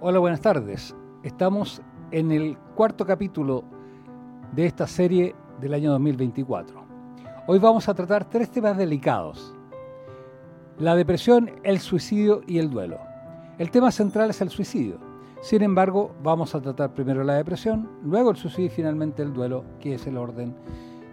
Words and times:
Hola, 0.00 0.20
buenas 0.20 0.40
tardes. 0.40 0.94
Estamos 1.24 1.82
en 2.12 2.30
el 2.30 2.56
cuarto 2.76 3.04
capítulo 3.04 3.64
de 4.52 4.64
esta 4.64 4.86
serie 4.86 5.34
del 5.60 5.74
año 5.74 5.90
2024. 5.90 6.84
Hoy 7.48 7.58
vamos 7.58 7.88
a 7.88 7.94
tratar 7.94 8.24
tres 8.24 8.48
temas 8.48 8.76
delicados. 8.76 9.56
La 10.78 10.94
depresión, 10.94 11.50
el 11.64 11.80
suicidio 11.80 12.42
y 12.46 12.58
el 12.58 12.70
duelo. 12.70 13.00
El 13.58 13.72
tema 13.72 13.90
central 13.90 14.30
es 14.30 14.40
el 14.40 14.50
suicidio. 14.50 15.00
Sin 15.40 15.62
embargo, 15.62 16.14
vamos 16.22 16.54
a 16.54 16.60
tratar 16.60 16.94
primero 16.94 17.24
la 17.24 17.34
depresión, 17.34 17.90
luego 18.04 18.30
el 18.30 18.36
suicidio 18.36 18.66
y 18.66 18.70
finalmente 18.70 19.24
el 19.24 19.32
duelo, 19.32 19.64
que 19.80 19.94
es 19.94 20.06
el 20.06 20.16
orden 20.16 20.54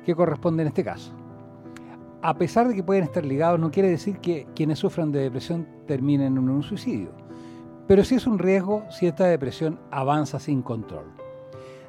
que 0.06 0.14
corresponde 0.14 0.62
en 0.62 0.68
este 0.68 0.84
caso. 0.84 1.12
A 2.22 2.38
pesar 2.38 2.68
de 2.68 2.76
que 2.76 2.84
pueden 2.84 3.06
estar 3.06 3.26
ligados, 3.26 3.60
no 3.60 3.72
quiere 3.72 3.90
decir 3.90 4.20
que 4.20 4.46
quienes 4.56 4.78
sufran 4.78 5.12
de 5.12 5.22
depresión 5.22 5.68
terminen 5.88 6.38
en 6.38 6.50
un 6.50 6.62
suicidio 6.62 7.25
pero 7.88 8.04
sí 8.04 8.16
es 8.16 8.28
un 8.28 8.40
riesgo 8.40 8.84
si 8.90 9.08
esta 9.08 9.26
depresión 9.26 9.80
avanza 9.92 10.40
sin 10.40 10.62
control. 10.62 11.06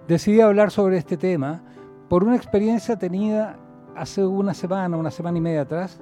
Decidí 0.09 0.41
hablar 0.41 0.71
sobre 0.71 0.99
este 0.99 1.17
tema 1.17 1.63
por 2.09 2.23
una 2.23 2.37
experiencia 2.37 2.97
tenida 2.97 3.59
hace 3.97 4.25
una 4.25 4.55
semana, 4.55 4.97
una 4.97 5.11
semana 5.11 5.39
y 5.39 5.41
media 5.41 5.63
atrás, 5.63 5.99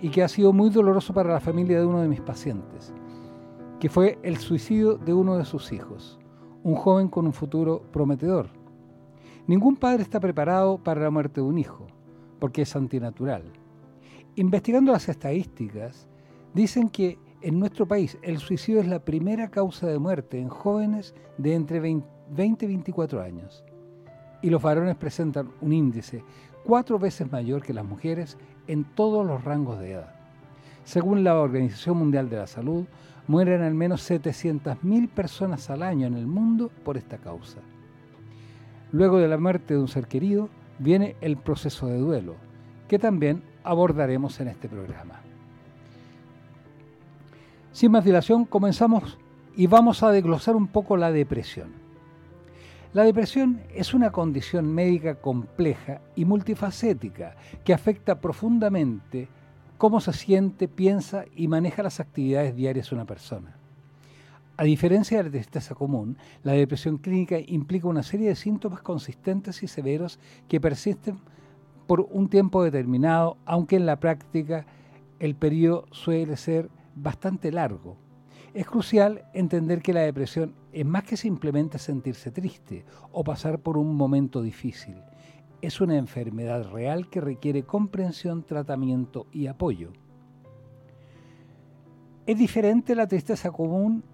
y 0.00 0.10
que 0.10 0.22
ha 0.22 0.28
sido 0.28 0.52
muy 0.52 0.70
doloroso 0.70 1.14
para 1.14 1.32
la 1.32 1.40
familia 1.40 1.78
de 1.78 1.86
uno 1.86 2.00
de 2.00 2.08
mis 2.08 2.20
pacientes, 2.20 2.92
que 3.80 3.88
fue 3.88 4.18
el 4.22 4.36
suicidio 4.36 4.96
de 4.96 5.14
uno 5.14 5.36
de 5.36 5.44
sus 5.44 5.72
hijos, 5.72 6.18
un 6.62 6.74
joven 6.74 7.08
con 7.08 7.26
un 7.26 7.32
futuro 7.32 7.82
prometedor. 7.92 8.48
Ningún 9.46 9.76
padre 9.76 10.02
está 10.02 10.20
preparado 10.20 10.78
para 10.78 11.00
la 11.00 11.10
muerte 11.10 11.40
de 11.40 11.46
un 11.46 11.58
hijo, 11.58 11.86
porque 12.38 12.62
es 12.62 12.76
antinatural. 12.76 13.44
Investigando 14.36 14.92
las 14.92 15.08
estadísticas, 15.08 16.08
dicen 16.54 16.88
que 16.88 17.18
en 17.42 17.58
nuestro 17.58 17.86
país, 17.86 18.18
el 18.22 18.38
suicidio 18.38 18.80
es 18.80 18.86
la 18.86 19.04
primera 19.04 19.48
causa 19.48 19.86
de 19.86 19.98
muerte 19.98 20.38
en 20.38 20.48
jóvenes 20.48 21.14
de 21.38 21.54
entre 21.54 21.80
20 21.80 22.64
y 22.64 22.68
24 22.68 23.20
años. 23.20 23.64
Y 24.42 24.50
los 24.50 24.62
varones 24.62 24.96
presentan 24.96 25.50
un 25.60 25.72
índice 25.72 26.24
cuatro 26.64 26.98
veces 26.98 27.30
mayor 27.30 27.62
que 27.62 27.72
las 27.72 27.84
mujeres 27.84 28.38
en 28.68 28.84
todos 28.84 29.26
los 29.26 29.44
rangos 29.44 29.80
de 29.80 29.92
edad. 29.92 30.14
Según 30.84 31.24
la 31.24 31.38
Organización 31.38 31.98
Mundial 31.98 32.30
de 32.30 32.38
la 32.38 32.46
Salud, 32.46 32.86
mueren 33.26 33.62
al 33.62 33.74
menos 33.74 34.08
700.000 34.08 35.08
personas 35.08 35.70
al 35.70 35.82
año 35.82 36.06
en 36.06 36.14
el 36.14 36.26
mundo 36.26 36.70
por 36.84 36.96
esta 36.96 37.18
causa. 37.18 37.60
Luego 38.92 39.18
de 39.18 39.28
la 39.28 39.38
muerte 39.38 39.74
de 39.74 39.80
un 39.80 39.88
ser 39.88 40.06
querido, 40.06 40.48
viene 40.78 41.16
el 41.20 41.36
proceso 41.36 41.86
de 41.86 41.98
duelo, 41.98 42.36
que 42.88 42.98
también 42.98 43.42
abordaremos 43.64 44.38
en 44.40 44.48
este 44.48 44.68
programa. 44.68 45.22
Sin 47.72 47.90
más 47.90 48.04
dilación, 48.04 48.44
comenzamos 48.44 49.18
y 49.56 49.66
vamos 49.66 50.02
a 50.02 50.10
desglosar 50.10 50.56
un 50.56 50.68
poco 50.68 50.98
la 50.98 51.10
depresión. 51.10 51.72
La 52.92 53.04
depresión 53.04 53.62
es 53.74 53.94
una 53.94 54.12
condición 54.12 54.72
médica 54.74 55.14
compleja 55.14 56.02
y 56.14 56.26
multifacética 56.26 57.34
que 57.64 57.72
afecta 57.72 58.20
profundamente 58.20 59.28
cómo 59.78 60.00
se 60.00 60.12
siente, 60.12 60.68
piensa 60.68 61.24
y 61.34 61.48
maneja 61.48 61.82
las 61.82 61.98
actividades 61.98 62.54
diarias 62.54 62.90
de 62.90 62.94
una 62.96 63.06
persona. 63.06 63.56
A 64.58 64.64
diferencia 64.64 65.16
de 65.16 65.24
la 65.24 65.30
tristeza 65.30 65.74
común, 65.74 66.18
la 66.42 66.52
depresión 66.52 66.98
clínica 66.98 67.38
implica 67.38 67.88
una 67.88 68.02
serie 68.02 68.28
de 68.28 68.36
síntomas 68.36 68.82
consistentes 68.82 69.62
y 69.62 69.66
severos 69.66 70.18
que 70.46 70.60
persisten 70.60 71.18
por 71.86 72.00
un 72.00 72.28
tiempo 72.28 72.62
determinado, 72.62 73.38
aunque 73.46 73.76
en 73.76 73.86
la 73.86 73.98
práctica 73.98 74.66
el 75.18 75.34
periodo 75.34 75.86
suele 75.90 76.36
ser 76.36 76.68
bastante 76.94 77.52
largo. 77.52 77.96
Es 78.54 78.66
crucial 78.66 79.24
entender 79.32 79.80
que 79.80 79.94
la 79.94 80.00
depresión 80.00 80.54
es 80.72 80.84
más 80.84 81.04
que 81.04 81.16
simplemente 81.16 81.78
sentirse 81.78 82.30
triste 82.30 82.84
o 83.10 83.24
pasar 83.24 83.60
por 83.60 83.78
un 83.78 83.96
momento 83.96 84.42
difícil. 84.42 84.96
Es 85.62 85.80
una 85.80 85.96
enfermedad 85.96 86.70
real 86.70 87.08
que 87.08 87.20
requiere 87.20 87.64
comprensión, 87.64 88.42
tratamiento 88.42 89.26
y 89.32 89.46
apoyo. 89.46 89.92
Es 92.26 92.38
diferente 92.38 92.94
la 92.94 93.06
tristeza 93.06 93.50
común 93.50 94.04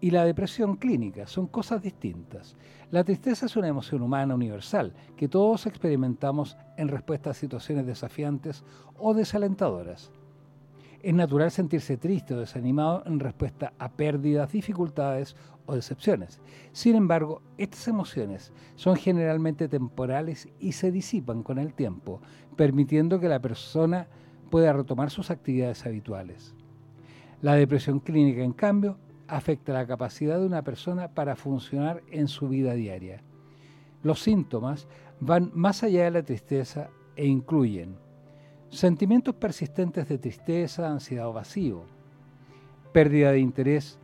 y 0.00 0.10
la 0.10 0.24
depresión 0.24 0.76
clínica, 0.76 1.26
son 1.26 1.48
cosas 1.48 1.82
distintas. 1.82 2.56
La 2.90 3.04
tristeza 3.04 3.46
es 3.46 3.56
una 3.56 3.68
emoción 3.68 4.02
humana 4.02 4.34
universal 4.34 4.94
que 5.16 5.28
todos 5.28 5.66
experimentamos 5.66 6.56
en 6.76 6.88
respuesta 6.88 7.30
a 7.30 7.34
situaciones 7.34 7.86
desafiantes 7.86 8.64
o 8.96 9.12
desalentadoras. 9.12 10.12
Es 11.00 11.14
natural 11.14 11.50
sentirse 11.50 11.96
triste 11.96 12.34
o 12.34 12.40
desanimado 12.40 13.04
en 13.06 13.20
respuesta 13.20 13.72
a 13.78 13.92
pérdidas, 13.92 14.50
dificultades 14.50 15.36
o 15.66 15.74
decepciones. 15.76 16.40
Sin 16.72 16.96
embargo, 16.96 17.42
estas 17.56 17.86
emociones 17.86 18.52
son 18.74 18.96
generalmente 18.96 19.68
temporales 19.68 20.48
y 20.58 20.72
se 20.72 20.90
disipan 20.90 21.42
con 21.42 21.58
el 21.58 21.74
tiempo, 21.74 22.20
permitiendo 22.56 23.20
que 23.20 23.28
la 23.28 23.40
persona 23.40 24.08
pueda 24.50 24.72
retomar 24.72 25.10
sus 25.10 25.30
actividades 25.30 25.86
habituales. 25.86 26.54
La 27.42 27.54
depresión 27.54 28.00
clínica, 28.00 28.42
en 28.42 28.52
cambio, 28.52 28.98
afecta 29.28 29.72
la 29.72 29.86
capacidad 29.86 30.40
de 30.40 30.46
una 30.46 30.62
persona 30.62 31.08
para 31.08 31.36
funcionar 31.36 32.02
en 32.10 32.26
su 32.26 32.48
vida 32.48 32.72
diaria. 32.74 33.22
Los 34.02 34.20
síntomas 34.20 34.88
van 35.20 35.52
más 35.54 35.82
allá 35.82 36.04
de 36.04 36.10
la 36.10 36.22
tristeza 36.22 36.88
e 37.14 37.26
incluyen 37.26 37.96
Sentimientos 38.70 39.34
persistentes 39.34 40.08
de 40.08 40.18
tristeza, 40.18 40.90
ansiedad 40.90 41.28
o 41.28 41.32
vacío, 41.32 41.84
pérdida 42.92 43.32
de 43.32 43.40
interés 43.40 43.98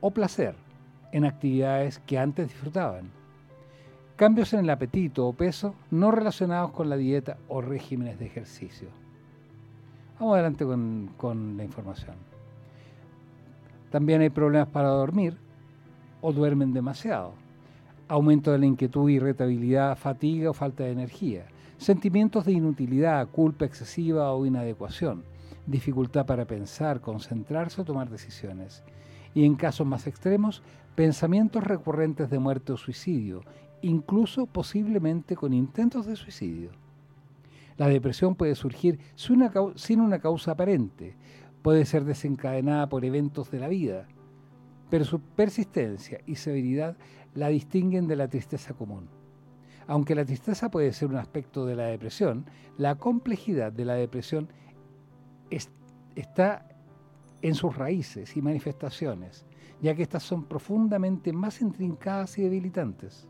o 0.00 0.10
placer 0.10 0.54
en 1.12 1.26
actividades 1.26 1.98
que 2.00 2.18
antes 2.18 2.48
disfrutaban, 2.48 3.10
cambios 4.16 4.54
en 4.54 4.60
el 4.60 4.70
apetito 4.70 5.26
o 5.26 5.34
peso 5.34 5.74
no 5.90 6.10
relacionados 6.10 6.70
con 6.70 6.88
la 6.88 6.96
dieta 6.96 7.36
o 7.46 7.60
regímenes 7.60 8.18
de 8.18 8.26
ejercicio. 8.26 8.88
Vamos 10.18 10.34
adelante 10.34 10.64
con, 10.64 11.10
con 11.18 11.58
la 11.58 11.64
información. 11.64 12.16
También 13.90 14.22
hay 14.22 14.30
problemas 14.30 14.68
para 14.68 14.88
dormir 14.88 15.36
o 16.22 16.32
duermen 16.32 16.72
demasiado, 16.72 17.34
aumento 18.08 18.50
de 18.50 18.58
la 18.58 18.66
inquietud, 18.66 19.10
irritabilidad, 19.10 19.96
fatiga 19.96 20.50
o 20.50 20.54
falta 20.54 20.84
de 20.84 20.92
energía 20.92 21.44
Sentimientos 21.78 22.44
de 22.44 22.52
inutilidad, 22.52 23.28
culpa 23.28 23.64
excesiva 23.64 24.32
o 24.32 24.44
inadecuación, 24.44 25.22
dificultad 25.64 26.26
para 26.26 26.44
pensar, 26.44 27.00
concentrarse 27.00 27.80
o 27.80 27.84
tomar 27.84 28.10
decisiones. 28.10 28.82
Y 29.32 29.44
en 29.44 29.54
casos 29.54 29.86
más 29.86 30.08
extremos, 30.08 30.64
pensamientos 30.96 31.62
recurrentes 31.62 32.30
de 32.30 32.40
muerte 32.40 32.72
o 32.72 32.76
suicidio, 32.76 33.42
incluso 33.80 34.46
posiblemente 34.46 35.36
con 35.36 35.54
intentos 35.54 36.04
de 36.06 36.16
suicidio. 36.16 36.72
La 37.76 37.86
depresión 37.86 38.34
puede 38.34 38.56
surgir 38.56 38.98
sin 39.14 40.00
una 40.00 40.18
causa 40.18 40.50
aparente, 40.50 41.14
puede 41.62 41.84
ser 41.84 42.04
desencadenada 42.04 42.88
por 42.88 43.04
eventos 43.04 43.52
de 43.52 43.60
la 43.60 43.68
vida, 43.68 44.08
pero 44.90 45.04
su 45.04 45.20
persistencia 45.20 46.22
y 46.26 46.34
severidad 46.34 46.96
la 47.34 47.48
distinguen 47.48 48.08
de 48.08 48.16
la 48.16 48.26
tristeza 48.26 48.74
común. 48.74 49.17
Aunque 49.88 50.14
la 50.14 50.24
tristeza 50.24 50.70
puede 50.70 50.92
ser 50.92 51.08
un 51.08 51.16
aspecto 51.16 51.64
de 51.66 51.74
la 51.74 51.86
depresión, 51.86 52.44
la 52.76 52.96
complejidad 52.96 53.72
de 53.72 53.86
la 53.86 53.94
depresión 53.94 54.48
está 56.14 56.68
en 57.40 57.54
sus 57.54 57.74
raíces 57.74 58.36
y 58.36 58.42
manifestaciones, 58.42 59.46
ya 59.80 59.94
que 59.94 60.02
estas 60.02 60.22
son 60.22 60.44
profundamente 60.44 61.32
más 61.32 61.62
intrincadas 61.62 62.36
y 62.38 62.42
debilitantes. 62.42 63.26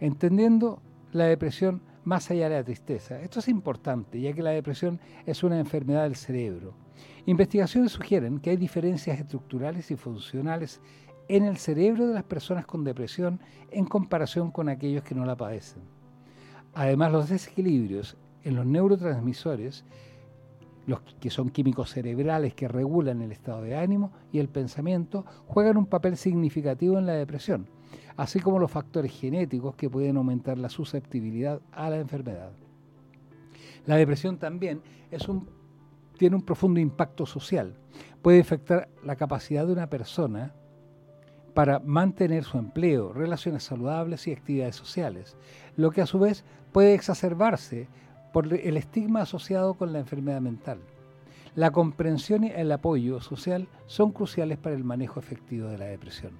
Entendiendo 0.00 0.82
la 1.12 1.24
depresión 1.24 1.82
más 2.04 2.30
allá 2.30 2.48
de 2.48 2.56
la 2.56 2.64
tristeza. 2.64 3.20
Esto 3.20 3.38
es 3.38 3.48
importante, 3.48 4.20
ya 4.20 4.32
que 4.32 4.42
la 4.42 4.50
depresión 4.50 4.98
es 5.24 5.44
una 5.44 5.60
enfermedad 5.60 6.04
del 6.04 6.16
cerebro. 6.16 6.74
Investigaciones 7.26 7.92
sugieren 7.92 8.40
que 8.40 8.50
hay 8.50 8.56
diferencias 8.56 9.20
estructurales 9.20 9.90
y 9.90 9.96
funcionales 9.96 10.80
en 11.28 11.44
el 11.44 11.58
cerebro 11.58 12.06
de 12.06 12.14
las 12.14 12.24
personas 12.24 12.66
con 12.66 12.84
depresión 12.84 13.40
en 13.70 13.84
comparación 13.84 14.50
con 14.50 14.68
aquellos 14.68 15.04
que 15.04 15.14
no 15.14 15.24
la 15.24 15.36
padecen. 15.36 15.82
Además, 16.74 17.12
los 17.12 17.28
desequilibrios 17.28 18.16
en 18.44 18.56
los 18.56 18.66
neurotransmisores, 18.66 19.84
los 20.86 21.00
que 21.20 21.30
son 21.30 21.50
químicos 21.50 21.90
cerebrales 21.90 22.54
que 22.54 22.68
regulan 22.68 23.20
el 23.20 23.32
estado 23.32 23.62
de 23.62 23.76
ánimo 23.76 24.12
y 24.32 24.38
el 24.38 24.48
pensamiento, 24.48 25.24
juegan 25.46 25.76
un 25.76 25.86
papel 25.86 26.16
significativo 26.16 26.98
en 26.98 27.06
la 27.06 27.12
depresión, 27.12 27.68
así 28.16 28.40
como 28.40 28.58
los 28.58 28.70
factores 28.70 29.12
genéticos 29.12 29.76
que 29.76 29.90
pueden 29.90 30.16
aumentar 30.16 30.56
la 30.56 30.70
susceptibilidad 30.70 31.60
a 31.72 31.90
la 31.90 31.98
enfermedad. 31.98 32.52
La 33.86 33.96
depresión 33.96 34.38
también 34.38 34.80
tiene 36.16 36.36
un 36.36 36.42
profundo 36.42 36.80
impacto 36.80 37.26
social. 37.26 37.74
Puede 38.22 38.40
afectar 38.40 38.88
la 39.04 39.16
capacidad 39.16 39.66
de 39.66 39.72
una 39.72 39.88
persona 39.88 40.54
para 41.58 41.80
mantener 41.80 42.44
su 42.44 42.56
empleo, 42.56 43.12
relaciones 43.12 43.64
saludables 43.64 44.28
y 44.28 44.32
actividades 44.32 44.76
sociales, 44.76 45.36
lo 45.76 45.90
que 45.90 46.00
a 46.00 46.06
su 46.06 46.20
vez 46.20 46.44
puede 46.70 46.94
exacerbarse 46.94 47.88
por 48.32 48.46
el 48.54 48.76
estigma 48.76 49.22
asociado 49.22 49.74
con 49.74 49.92
la 49.92 49.98
enfermedad 49.98 50.40
mental. 50.40 50.78
la 51.56 51.72
comprensión 51.72 52.44
y 52.44 52.50
el 52.50 52.70
apoyo 52.70 53.20
social 53.20 53.66
son 53.86 54.12
cruciales 54.12 54.56
para 54.56 54.76
el 54.76 54.84
manejo 54.84 55.18
efectivo 55.18 55.66
de 55.66 55.78
la 55.78 55.86
depresión. 55.86 56.30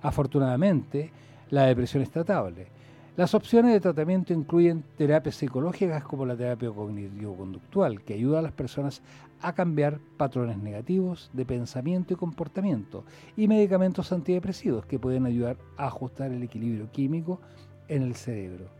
Afortunadamente, 0.00 1.12
la 1.50 1.66
depresión 1.66 2.02
es 2.02 2.10
tratable. 2.10 2.68
Las 3.14 3.34
opciones 3.34 3.74
de 3.74 3.80
tratamiento 3.80 4.32
incluyen 4.32 4.84
terapias 4.96 5.34
psicológicas 5.34 6.02
como 6.02 6.24
la 6.24 6.34
terapia 6.34 6.70
cognitivo-conductual, 6.70 8.00
que 8.00 8.14
ayuda 8.14 8.38
a 8.38 8.42
las 8.42 8.52
personas 8.52 9.02
a 9.42 9.52
cambiar 9.52 9.98
patrones 10.16 10.56
negativos 10.56 11.30
de 11.34 11.44
pensamiento 11.44 12.14
y 12.14 12.16
comportamiento, 12.16 13.04
y 13.36 13.48
medicamentos 13.48 14.12
antidepresivos 14.12 14.86
que 14.86 14.98
pueden 14.98 15.26
ayudar 15.26 15.58
a 15.76 15.88
ajustar 15.88 16.32
el 16.32 16.42
equilibrio 16.42 16.90
químico 16.90 17.38
en 17.88 18.02
el 18.02 18.14
cerebro. 18.14 18.70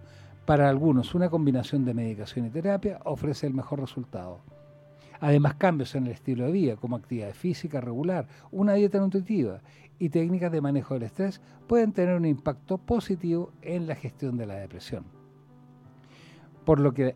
Para 0.46 0.70
algunos, 0.70 1.14
una 1.14 1.28
combinación 1.28 1.84
de 1.84 1.92
medicación 1.92 2.46
y 2.46 2.50
terapia 2.50 3.00
ofrece 3.04 3.46
el 3.46 3.52
mejor 3.52 3.80
resultado. 3.80 4.40
Además, 5.20 5.54
cambios 5.54 5.94
en 5.94 6.06
el 6.06 6.12
estilo 6.12 6.46
de 6.46 6.52
vida, 6.52 6.76
como 6.76 6.96
actividad 6.96 7.34
física 7.34 7.82
regular, 7.82 8.26
una 8.50 8.72
dieta 8.72 8.98
nutritiva 8.98 9.60
y 10.02 10.08
técnicas 10.08 10.50
de 10.50 10.60
manejo 10.60 10.94
del 10.94 11.04
estrés, 11.04 11.40
pueden 11.68 11.92
tener 11.92 12.16
un 12.16 12.26
impacto 12.26 12.76
positivo 12.76 13.52
en 13.62 13.86
la 13.86 13.94
gestión 13.94 14.36
de 14.36 14.46
la 14.46 14.56
depresión. 14.56 15.04
Por 16.64 16.80
lo 16.80 16.92
que 16.92 17.14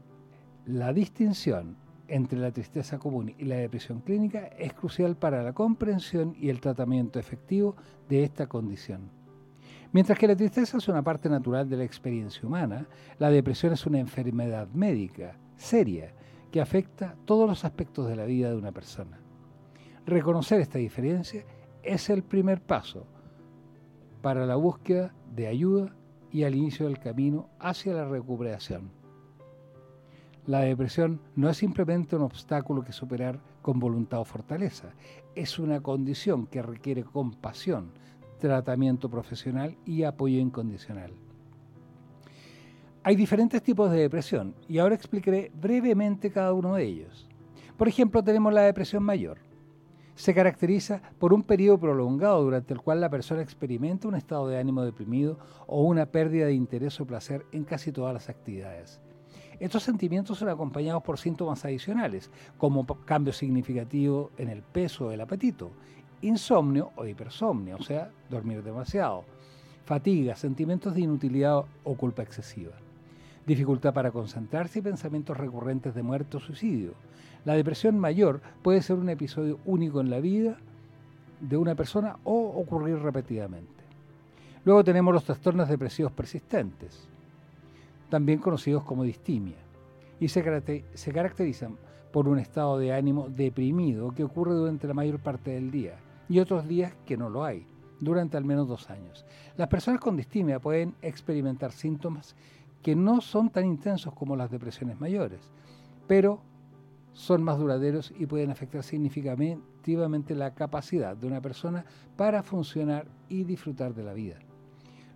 la 0.67 0.93
distinción 0.93 1.77
entre 2.07 2.39
la 2.39 2.53
tristeza 2.53 3.01
común 3.01 3.35
y 3.39 3.45
la 3.47 3.57
depresión 3.57 4.03
clínica 4.03 4.47
es 4.57 4.73
crucial 4.73 5.17
para 5.17 5.43
la 5.43 5.53
comprensión 5.53 6.37
y 6.39 6.49
el 6.49 6.61
tratamiento 6.61 7.19
efectivo 7.19 7.75
de 8.09 8.23
esta 8.23 8.47
condición. 8.47 9.11
Mientras 9.91 10.17
que 10.17 10.29
la 10.29 10.37
tristeza 10.37 10.77
es 10.77 10.87
una 10.87 11.03
parte 11.03 11.29
natural 11.29 11.69
de 11.69 11.79
la 11.79 11.85
experiencia 11.85 12.47
humana, 12.47 12.87
la 13.19 13.31
depresión 13.31 13.73
es 13.73 13.85
una 13.85 13.99
enfermedad 13.99 14.69
médica 14.69 15.37
seria 15.57 16.13
que 16.53 16.61
afecta 16.61 17.17
todos 17.25 17.49
los 17.49 17.65
aspectos 17.65 18.07
de 18.07 18.15
la 18.15 18.27
vida 18.27 18.51
de 18.51 18.57
una 18.57 18.71
persona. 18.71 19.19
Reconocer 20.07 20.61
esta 20.61 20.79
diferencia 20.79 21.45
es 21.87 22.11
el 22.11 22.23
primer 22.23 22.61
paso 22.61 23.07
para 24.23 24.45
la 24.47 24.57
búsqueda 24.57 25.15
de 25.35 25.47
ayuda 25.47 25.95
y 26.33 26.45
al 26.45 26.55
inicio 26.55 26.87
del 26.87 26.99
camino 26.99 27.49
hacia 27.59 27.95
la 27.95 28.07
recuperación. 28.07 28.91
La 30.47 30.61
depresión 30.61 31.21
no 31.35 31.49
es 31.49 31.57
simplemente 31.57 32.17
un 32.17 32.23
obstáculo 32.23 32.83
que 32.83 32.93
superar 32.93 33.41
con 33.63 33.81
voluntad 33.81 34.21
o 34.21 34.25
fortaleza, 34.25 34.93
es 35.35 35.59
una 35.59 35.81
condición 35.81 36.47
que 36.47 36.63
requiere 36.63 37.03
compasión, 37.05 37.91
tratamiento 38.39 39.09
profesional 39.09 39.77
y 39.85 40.05
apoyo 40.05 40.39
incondicional. 40.39 41.13
Hay 43.03 43.17
diferentes 43.17 43.63
tipos 43.63 43.91
de 43.91 43.99
depresión 43.99 44.55
y 44.69 44.79
ahora 44.79 44.95
explicaré 44.97 45.51
brevemente 45.55 46.31
cada 46.31 46.53
uno 46.53 46.75
de 46.75 46.85
ellos. 46.85 47.29
Por 47.77 47.89
ejemplo, 47.89 48.23
tenemos 48.23 48.53
la 48.53 48.63
depresión 48.63 49.03
mayor. 49.03 49.46
Se 50.17 50.33
caracteriza 50.33 51.03
por 51.19 51.35
un 51.35 51.43
periodo 51.43 51.79
prolongado 51.79 52.43
durante 52.43 52.73
el 52.73 52.81
cual 52.81 53.03
la 53.03 53.11
persona 53.11 53.43
experimenta 53.43 54.09
un 54.09 54.15
estado 54.15 54.49
de 54.49 54.59
ánimo 54.59 54.83
deprimido 54.83 55.39
o 55.67 55.83
una 55.83 56.07
pérdida 56.07 56.47
de 56.47 56.55
interés 56.55 56.99
o 57.01 57.07
placer 57.07 57.45
en 57.53 57.65
casi 57.65 57.93
todas 57.93 58.15
las 58.15 58.31
actividades. 58.31 58.99
Estos 59.61 59.83
sentimientos 59.83 60.39
son 60.39 60.49
acompañados 60.49 61.03
por 61.03 61.19
síntomas 61.19 61.65
adicionales, 61.67 62.31
como 62.57 62.87
cambios 63.05 63.37
significativos 63.37 64.31
en 64.39 64.49
el 64.49 64.63
peso 64.63 65.07
o 65.07 65.11
el 65.11 65.21
apetito, 65.21 65.71
insomnio 66.23 66.93
o 66.97 67.05
hipersomnio, 67.07 67.77
o 67.77 67.83
sea, 67.83 68.11
dormir 68.31 68.63
demasiado, 68.63 69.25
fatiga, 69.85 70.35
sentimientos 70.35 70.95
de 70.95 71.03
inutilidad 71.03 71.63
o 71.85 71.95
culpa 71.95 72.23
excesiva 72.23 72.73
dificultad 73.47 73.95
para 73.95 74.11
concentrarse 74.11 74.81
y 74.81 74.83
pensamientos 74.83 75.37
recurrentes 75.37 75.95
de 75.95 76.03
muerte 76.03 76.37
o 76.37 76.41
suicidio. 76.41 76.95
La 77.47 77.55
depresión 77.55 77.97
mayor 77.97 78.41
puede 78.61 78.83
ser 78.83 78.97
un 78.97 79.09
episodio 79.09 79.61
único 79.65 80.01
en 80.01 80.11
la 80.11 80.19
vida 80.19 80.57
de 81.41 81.57
una 81.57 81.77
persona 81.77 82.17
o 82.25 82.35
ocurrir 82.35 82.99
repetidamente. 82.99 83.85
Luego 84.65 84.83
tenemos 84.83 85.15
los 85.15 85.23
trastornos 85.23 85.69
depresivos 85.69 86.11
persistentes, 86.11 87.09
también 88.11 88.41
conocidos 88.41 88.83
como 88.83 89.05
distimia, 89.05 89.59
y 90.19 90.27
se, 90.27 90.43
caracterizan 90.43 91.77
por 92.13 92.27
un 92.27 92.41
estado 92.41 92.79
de 92.79 92.93
ánimo 92.93 93.29
deprimido 93.29 94.11
que 94.11 94.25
ocurre 94.25 94.55
durante 94.55 94.89
la 94.89 94.95
mayor 94.95 95.21
parte 95.21 95.53
del 95.53 95.71
día 95.71 96.01
y 96.29 96.41
otros 96.41 96.67
días 96.67 96.97
que 97.07 97.17
no 97.17 97.31
lo 97.31 97.45
hay, 97.45 97.65
durante 98.01 98.37
al 98.37 98.45
menos 98.45 98.67
dos 98.67 98.91
años. 98.91 99.25
Las 99.57 99.69
personas 99.69 100.01
con 100.01 100.17
distimia 100.17 100.59
pueden 100.59 100.97
experimentar 101.01 101.71
síntomas 101.71 102.35
que 102.83 102.97
no 102.97 103.21
son 103.21 103.51
tan 103.51 103.67
intensos 103.67 104.13
como 104.15 104.35
las 104.35 104.51
depresiones 104.51 104.99
mayores, 104.99 105.49
pero 106.09 106.41
son 107.17 107.43
más 107.43 107.59
duraderos 107.59 108.13
y 108.19 108.27
pueden 108.27 108.51
afectar 108.51 108.83
significativamente 108.83 110.35
la 110.35 110.53
capacidad 110.53 111.17
de 111.17 111.27
una 111.27 111.41
persona 111.41 111.87
para 112.15 112.43
funcionar 112.43 113.07
y 113.31 113.45
disfrutar 113.45 113.95
de 113.95 114.05
la 114.05 114.13
vida. 114.13 114.39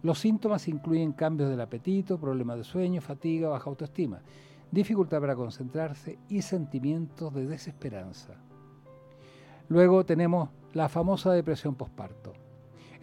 Los 0.02 0.18
síntomas 0.18 0.66
incluyen 0.66 1.12
cambios 1.12 1.50
del 1.50 1.60
apetito, 1.60 2.18
problemas 2.18 2.56
de 2.56 2.64
sueño, 2.64 3.02
fatiga, 3.02 3.50
baja 3.50 3.68
autoestima, 3.68 4.22
dificultad 4.70 5.20
para 5.20 5.36
concentrarse 5.36 6.18
y 6.30 6.40
sentimientos 6.40 7.34
de 7.34 7.46
desesperanza. 7.46 8.32
Luego 9.68 10.06
tenemos 10.06 10.48
la 10.72 10.88
famosa 10.88 11.32
depresión 11.32 11.74
postparto. 11.74 12.32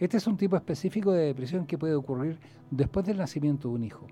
Este 0.00 0.16
es 0.16 0.26
un 0.26 0.36
tipo 0.36 0.56
específico 0.56 1.12
de 1.12 1.26
depresión 1.26 1.66
que 1.66 1.78
puede 1.78 1.94
ocurrir 1.94 2.40
después 2.68 3.06
del 3.06 3.18
nacimiento 3.18 3.68
de 3.68 3.74
un 3.76 3.84
hijo. 3.84 4.08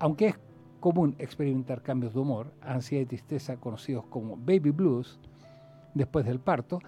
Aunque 0.00 0.26
es 0.26 0.34
común 0.80 1.14
experimentar 1.18 1.82
cambios 1.82 2.14
de 2.14 2.20
humor, 2.20 2.52
ansiedad 2.60 3.02
y 3.02 3.06
tristeza 3.06 3.56
conocidos 3.58 4.04
como 4.06 4.36
baby 4.36 4.70
blues, 4.70 5.20
después 5.94 6.24
del 6.24 6.40
parto, 6.40 6.80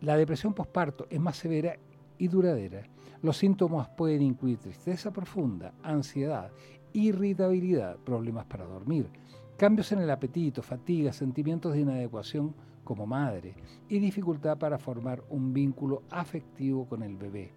la 0.00 0.16
depresión 0.16 0.54
postparto 0.54 1.06
es 1.10 1.20
más 1.20 1.36
severa 1.36 1.76
y 2.18 2.28
duradera. 2.28 2.82
Los 3.22 3.36
síntomas 3.36 3.88
pueden 3.88 4.22
incluir 4.22 4.58
tristeza 4.58 5.10
profunda, 5.12 5.72
ansiedad, 5.82 6.50
irritabilidad, 6.92 7.96
problemas 7.98 8.46
para 8.46 8.64
dormir, 8.64 9.08
cambios 9.56 9.92
en 9.92 10.00
el 10.00 10.10
apetito, 10.10 10.62
fatiga, 10.62 11.12
sentimientos 11.12 11.72
de 11.72 11.80
inadecuación 11.80 12.54
como 12.84 13.06
madre 13.06 13.54
y 13.88 13.98
dificultad 13.98 14.58
para 14.58 14.78
formar 14.78 15.22
un 15.30 15.52
vínculo 15.52 16.02
afectivo 16.10 16.86
con 16.86 17.02
el 17.02 17.16
bebé. 17.16 17.52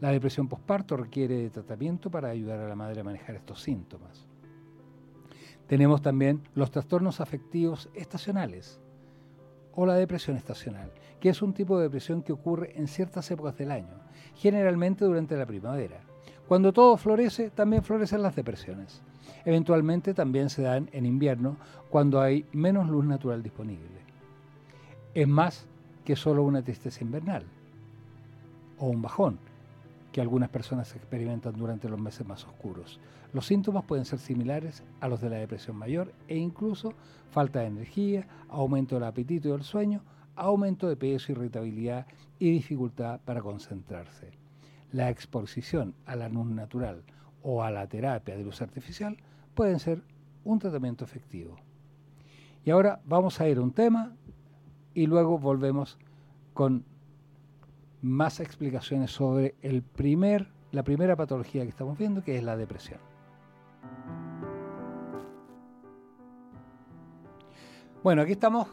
La 0.00 0.10
depresión 0.10 0.48
postparto 0.48 0.96
requiere 0.96 1.36
de 1.36 1.50
tratamiento 1.50 2.10
para 2.10 2.30
ayudar 2.30 2.58
a 2.60 2.68
la 2.68 2.74
madre 2.74 3.00
a 3.00 3.04
manejar 3.04 3.36
estos 3.36 3.62
síntomas. 3.62 4.29
Tenemos 5.70 6.02
también 6.02 6.42
los 6.56 6.72
trastornos 6.72 7.20
afectivos 7.20 7.90
estacionales 7.94 8.80
o 9.72 9.86
la 9.86 9.94
depresión 9.94 10.36
estacional, 10.36 10.90
que 11.20 11.28
es 11.28 11.42
un 11.42 11.54
tipo 11.54 11.76
de 11.76 11.84
depresión 11.84 12.24
que 12.24 12.32
ocurre 12.32 12.72
en 12.74 12.88
ciertas 12.88 13.30
épocas 13.30 13.56
del 13.56 13.70
año, 13.70 13.94
generalmente 14.34 15.04
durante 15.04 15.36
la 15.36 15.46
primavera. 15.46 16.00
Cuando 16.48 16.72
todo 16.72 16.96
florece, 16.96 17.50
también 17.50 17.84
florecen 17.84 18.20
las 18.20 18.34
depresiones. 18.34 19.00
Eventualmente 19.44 20.12
también 20.12 20.50
se 20.50 20.62
dan 20.62 20.90
en 20.90 21.06
invierno, 21.06 21.56
cuando 21.88 22.20
hay 22.20 22.46
menos 22.50 22.88
luz 22.88 23.04
natural 23.04 23.40
disponible. 23.40 24.00
Es 25.14 25.28
más 25.28 25.68
que 26.04 26.16
solo 26.16 26.42
una 26.42 26.62
tristeza 26.62 27.04
invernal 27.04 27.44
o 28.76 28.88
un 28.88 29.02
bajón, 29.02 29.38
que 30.10 30.20
algunas 30.20 30.48
personas 30.48 30.96
experimentan 30.96 31.52
durante 31.56 31.88
los 31.88 32.00
meses 32.00 32.26
más 32.26 32.44
oscuros. 32.44 32.98
Los 33.32 33.46
síntomas 33.46 33.84
pueden 33.84 34.04
ser 34.04 34.18
similares 34.18 34.82
a 35.00 35.08
los 35.08 35.20
de 35.20 35.30
la 35.30 35.36
depresión 35.36 35.76
mayor 35.76 36.12
e 36.26 36.36
incluso 36.36 36.94
falta 37.30 37.60
de 37.60 37.66
energía, 37.66 38.26
aumento 38.48 38.96
del 38.96 39.04
apetito 39.04 39.48
y 39.48 39.52
del 39.52 39.62
sueño, 39.62 40.02
aumento 40.34 40.88
de 40.88 40.96
peso, 40.96 41.32
irritabilidad 41.32 42.06
y 42.38 42.50
dificultad 42.50 43.20
para 43.24 43.40
concentrarse. 43.40 44.32
La 44.90 45.10
exposición 45.10 45.94
a 46.06 46.16
la 46.16 46.28
luz 46.28 46.46
natural 46.46 47.04
o 47.42 47.62
a 47.62 47.70
la 47.70 47.86
terapia 47.86 48.36
de 48.36 48.42
luz 48.42 48.60
artificial 48.62 49.16
pueden 49.54 49.78
ser 49.78 50.02
un 50.44 50.58
tratamiento 50.58 51.04
efectivo. 51.04 51.56
Y 52.64 52.70
ahora 52.70 53.00
vamos 53.04 53.40
a 53.40 53.48
ir 53.48 53.58
a 53.58 53.62
un 53.62 53.72
tema 53.72 54.12
y 54.92 55.06
luego 55.06 55.38
volvemos 55.38 55.98
con 56.52 56.84
más 58.02 58.40
explicaciones 58.40 59.12
sobre 59.12 59.54
el 59.62 59.82
primer, 59.82 60.48
la 60.72 60.82
primera 60.82 61.14
patología 61.14 61.62
que 61.62 61.68
estamos 61.68 61.96
viendo, 61.96 62.24
que 62.24 62.36
es 62.36 62.42
la 62.42 62.56
depresión. 62.56 63.09
Bueno, 68.02 68.22
aquí 68.22 68.32
estamos, 68.32 68.66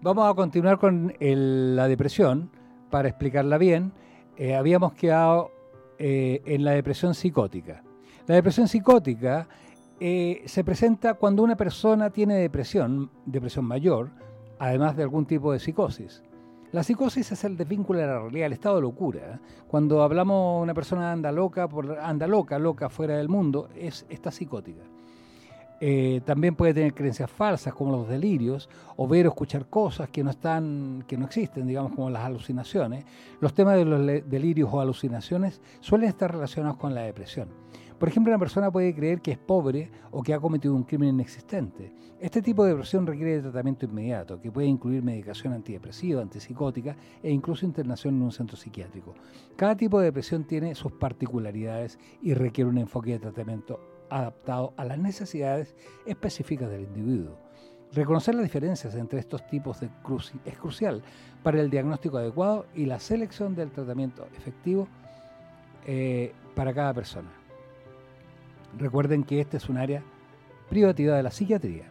vamos 0.00 0.30
a 0.30 0.32
continuar 0.32 0.78
con 0.78 1.12
la 1.20 1.88
depresión 1.88 2.50
para 2.88 3.06
explicarla 3.06 3.58
bien. 3.58 3.92
Eh, 4.38 4.54
habíamos 4.54 4.94
quedado 4.94 5.50
eh, 5.98 6.40
en 6.46 6.64
la 6.64 6.70
depresión 6.70 7.14
psicótica. 7.14 7.82
La 8.26 8.34
depresión 8.34 8.68
psicótica 8.68 9.46
eh, 10.00 10.42
se 10.46 10.64
presenta 10.64 11.12
cuando 11.14 11.42
una 11.42 11.54
persona 11.54 12.08
tiene 12.08 12.36
depresión, 12.36 13.10
depresión 13.26 13.66
mayor, 13.66 14.08
además 14.58 14.96
de 14.96 15.02
algún 15.02 15.26
tipo 15.26 15.52
de 15.52 15.58
psicosis. 15.58 16.22
La 16.70 16.82
psicosis 16.82 17.30
es 17.30 17.44
el 17.44 17.58
desvínculo 17.58 17.98
de 17.98 18.06
la 18.06 18.20
realidad, 18.20 18.46
el 18.46 18.54
estado 18.54 18.76
de 18.76 18.82
locura. 18.82 19.38
Cuando 19.68 20.02
hablamos 20.02 20.62
una 20.62 20.72
persona 20.72 21.12
anda 21.12 21.30
loca, 21.30 21.68
por, 21.68 21.98
anda 21.98 22.26
loca, 22.26 22.58
loca 22.58 22.88
fuera 22.88 23.18
del 23.18 23.28
mundo, 23.28 23.68
es, 23.76 24.06
está 24.08 24.30
psicótica. 24.30 24.80
Eh, 25.84 26.20
también 26.24 26.54
puede 26.54 26.74
tener 26.74 26.94
creencias 26.94 27.28
falsas 27.28 27.74
como 27.74 27.90
los 27.90 28.08
delirios 28.08 28.68
o 28.94 29.08
ver 29.08 29.26
o 29.26 29.30
escuchar 29.30 29.66
cosas 29.66 30.08
que 30.10 30.22
no 30.22 30.30
están, 30.30 31.02
que 31.08 31.16
no 31.16 31.24
existen, 31.24 31.66
digamos 31.66 31.90
como 31.90 32.08
las 32.08 32.22
alucinaciones. 32.22 33.04
Los 33.40 33.52
temas 33.52 33.74
de 33.74 33.84
los 33.84 34.06
delirios 34.30 34.70
o 34.72 34.80
alucinaciones 34.80 35.60
suelen 35.80 36.08
estar 36.08 36.30
relacionados 36.30 36.78
con 36.78 36.94
la 36.94 37.00
depresión. 37.00 37.48
Por 37.98 38.08
ejemplo, 38.08 38.30
una 38.30 38.38
persona 38.38 38.70
puede 38.70 38.94
creer 38.94 39.20
que 39.20 39.32
es 39.32 39.38
pobre 39.38 39.90
o 40.12 40.22
que 40.22 40.32
ha 40.32 40.38
cometido 40.38 40.72
un 40.72 40.84
crimen 40.84 41.08
inexistente. 41.08 41.92
Este 42.20 42.42
tipo 42.42 42.62
de 42.62 42.70
depresión 42.70 43.04
requiere 43.04 43.32
de 43.32 43.42
tratamiento 43.42 43.84
inmediato, 43.84 44.40
que 44.40 44.52
puede 44.52 44.68
incluir 44.68 45.02
medicación 45.02 45.52
antidepresiva, 45.52 46.22
antipsicótica 46.22 46.96
e 47.20 47.32
incluso 47.32 47.66
internación 47.66 48.14
en 48.14 48.22
un 48.22 48.30
centro 48.30 48.56
psiquiátrico. 48.56 49.14
Cada 49.56 49.76
tipo 49.76 49.98
de 49.98 50.04
depresión 50.04 50.44
tiene 50.44 50.76
sus 50.76 50.92
particularidades 50.92 51.98
y 52.22 52.34
requiere 52.34 52.70
un 52.70 52.78
enfoque 52.78 53.10
de 53.10 53.18
tratamiento 53.18 53.91
adaptado 54.18 54.74
a 54.76 54.84
las 54.84 54.98
necesidades 54.98 55.74
específicas 56.06 56.70
del 56.70 56.82
individuo. 56.82 57.38
Reconocer 57.92 58.34
las 58.34 58.44
diferencias 58.44 58.94
entre 58.94 59.20
estos 59.20 59.46
tipos 59.46 59.80
de 59.80 59.90
es 60.44 60.58
crucial 60.58 61.02
para 61.42 61.60
el 61.60 61.68
diagnóstico 61.68 62.16
adecuado 62.16 62.66
y 62.74 62.86
la 62.86 62.98
selección 62.98 63.54
del 63.54 63.70
tratamiento 63.70 64.26
efectivo 64.34 64.88
eh, 65.86 66.32
para 66.54 66.72
cada 66.72 66.94
persona. 66.94 67.28
Recuerden 68.78 69.24
que 69.24 69.40
este 69.40 69.58
es 69.58 69.68
un 69.68 69.76
área 69.76 70.02
privativa 70.70 71.16
de 71.16 71.22
la 71.22 71.30
psiquiatría. 71.30 71.84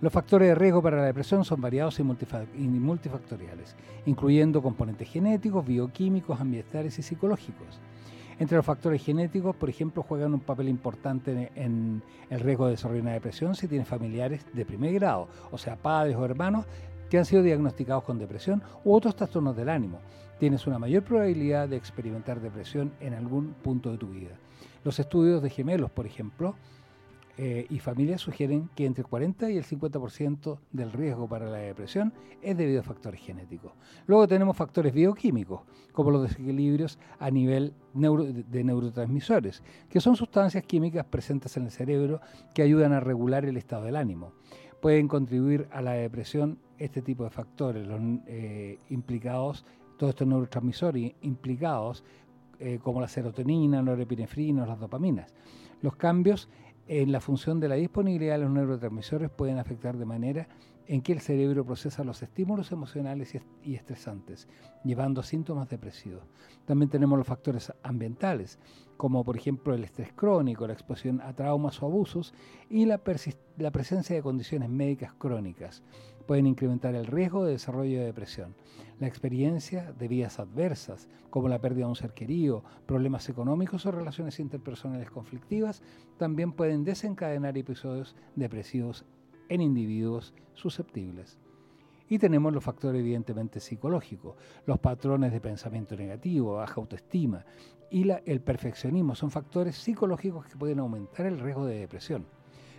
Los 0.00 0.12
factores 0.12 0.48
de 0.48 0.54
riesgo 0.54 0.82
para 0.82 0.98
la 0.98 1.04
depresión 1.04 1.44
son 1.44 1.60
variados 1.60 1.98
y 1.98 2.02
multifactoriales, 2.04 3.74
incluyendo 4.06 4.62
componentes 4.62 5.08
genéticos, 5.08 5.66
bioquímicos, 5.66 6.40
ambientales 6.40 6.98
y 6.98 7.02
psicológicos. 7.02 7.80
Entre 8.38 8.56
los 8.56 8.64
factores 8.64 9.04
genéticos, 9.04 9.56
por 9.56 9.68
ejemplo, 9.68 10.04
juegan 10.04 10.32
un 10.32 10.40
papel 10.40 10.68
importante 10.68 11.50
en 11.56 12.02
el 12.30 12.40
riesgo 12.40 12.66
de 12.66 12.72
desarrollar 12.72 13.02
una 13.02 13.12
depresión 13.12 13.56
si 13.56 13.66
tienes 13.66 13.88
familiares 13.88 14.46
de 14.52 14.64
primer 14.64 14.94
grado, 14.94 15.28
o 15.50 15.58
sea, 15.58 15.74
padres 15.74 16.14
o 16.16 16.24
hermanos 16.24 16.64
que 17.10 17.18
han 17.18 17.24
sido 17.24 17.42
diagnosticados 17.42 18.04
con 18.04 18.18
depresión 18.18 18.62
u 18.84 18.94
otros 18.94 19.16
trastornos 19.16 19.56
del 19.56 19.68
ánimo. 19.68 19.98
Tienes 20.38 20.66
una 20.68 20.78
mayor 20.78 21.02
probabilidad 21.02 21.68
de 21.68 21.76
experimentar 21.76 22.40
depresión 22.40 22.92
en 23.00 23.14
algún 23.14 23.54
punto 23.54 23.90
de 23.90 23.98
tu 23.98 24.08
vida. 24.08 24.36
Los 24.84 25.00
estudios 25.00 25.42
de 25.42 25.50
gemelos, 25.50 25.90
por 25.90 26.06
ejemplo, 26.06 26.54
eh, 27.40 27.66
y 27.70 27.78
familias 27.78 28.20
sugieren 28.20 28.68
que 28.74 28.84
entre 28.84 29.02
el 29.02 29.08
40 29.08 29.48
y 29.50 29.58
el 29.58 29.64
50% 29.64 30.58
del 30.72 30.90
riesgo 30.90 31.28
para 31.28 31.46
la 31.46 31.58
depresión 31.58 32.12
es 32.42 32.56
debido 32.56 32.80
a 32.80 32.82
factores 32.82 33.20
genéticos. 33.20 33.70
Luego 34.08 34.26
tenemos 34.26 34.56
factores 34.56 34.92
bioquímicos, 34.92 35.60
como 35.92 36.10
los 36.10 36.22
desequilibrios 36.22 36.98
a 37.20 37.30
nivel 37.30 37.74
de 37.94 38.64
neurotransmisores, 38.64 39.62
que 39.88 40.00
son 40.00 40.16
sustancias 40.16 40.64
químicas 40.64 41.04
presentes 41.04 41.56
en 41.56 41.66
el 41.66 41.70
cerebro 41.70 42.20
que 42.54 42.62
ayudan 42.62 42.92
a 42.92 42.98
regular 42.98 43.44
el 43.44 43.56
estado 43.56 43.84
del 43.84 43.94
ánimo. 43.94 44.32
Pueden 44.82 45.06
contribuir 45.06 45.68
a 45.70 45.80
la 45.80 45.92
depresión 45.92 46.58
este 46.76 47.02
tipo 47.02 47.22
de 47.22 47.30
factores, 47.30 47.86
los 47.86 48.00
eh, 48.26 48.80
implicados, 48.88 49.64
todos 49.96 50.10
estos 50.10 50.26
neurotransmisores 50.26 51.12
implicados, 51.20 52.02
eh, 52.58 52.80
como 52.82 53.00
la 53.00 53.06
serotonina, 53.06 53.80
norepinefrina, 53.80 54.66
las 54.66 54.80
dopaminas. 54.80 55.32
Los 55.80 55.94
cambios 55.94 56.48
en 56.88 57.12
la 57.12 57.20
función 57.20 57.60
de 57.60 57.68
la 57.68 57.74
disponibilidad 57.76 58.38
los 58.38 58.50
neurotransmisores 58.50 59.30
pueden 59.30 59.58
afectar 59.58 59.96
de 59.96 60.04
manera 60.04 60.48
en 60.88 61.02
que 61.02 61.12
el 61.12 61.20
cerebro 61.20 61.66
procesa 61.66 62.02
los 62.02 62.22
estímulos 62.22 62.72
emocionales 62.72 63.38
y 63.62 63.74
estresantes, 63.74 64.48
llevando 64.84 65.20
a 65.20 65.24
síntomas 65.24 65.68
depresivos. 65.68 66.22
También 66.64 66.88
tenemos 66.88 67.18
los 67.18 67.26
factores 67.26 67.72
ambientales, 67.82 68.58
como 68.96 69.22
por 69.22 69.36
ejemplo 69.36 69.74
el 69.74 69.84
estrés 69.84 70.12
crónico, 70.14 70.66
la 70.66 70.72
exposición 70.72 71.20
a 71.20 71.34
traumas 71.34 71.82
o 71.82 71.86
abusos 71.86 72.32
y 72.70 72.86
la, 72.86 73.02
la 73.58 73.70
presencia 73.70 74.16
de 74.16 74.22
condiciones 74.22 74.70
médicas 74.70 75.12
crónicas. 75.12 75.82
Pueden 76.26 76.46
incrementar 76.46 76.94
el 76.94 77.06
riesgo 77.06 77.44
de 77.44 77.52
desarrollo 77.52 77.98
de 78.00 78.06
depresión. 78.06 78.54
La 78.98 79.06
experiencia 79.06 79.92
de 79.92 80.08
vías 80.08 80.38
adversas, 80.38 81.08
como 81.28 81.48
la 81.48 81.60
pérdida 81.60 81.84
de 81.84 81.90
un 81.90 81.96
ser 81.96 82.14
querido, 82.14 82.64
problemas 82.86 83.28
económicos 83.28 83.84
o 83.84 83.92
relaciones 83.92 84.40
interpersonales 84.40 85.10
conflictivas, 85.10 85.82
también 86.16 86.52
pueden 86.52 86.84
desencadenar 86.84 87.56
episodios 87.58 88.16
depresivos 88.36 89.04
en 89.48 89.60
individuos 89.60 90.34
susceptibles. 90.54 91.38
Y 92.08 92.18
tenemos 92.18 92.52
los 92.52 92.64
factores 92.64 93.00
evidentemente 93.00 93.60
psicológicos, 93.60 94.36
los 94.66 94.78
patrones 94.78 95.32
de 95.32 95.40
pensamiento 95.40 95.94
negativo, 95.94 96.54
baja 96.54 96.80
autoestima 96.80 97.44
y 97.90 98.08
el 98.26 98.40
perfeccionismo 98.40 99.14
son 99.14 99.30
factores 99.30 99.76
psicológicos 99.76 100.46
que 100.46 100.56
pueden 100.56 100.78
aumentar 100.78 101.26
el 101.26 101.38
riesgo 101.38 101.66
de 101.66 101.80
depresión. 101.80 102.26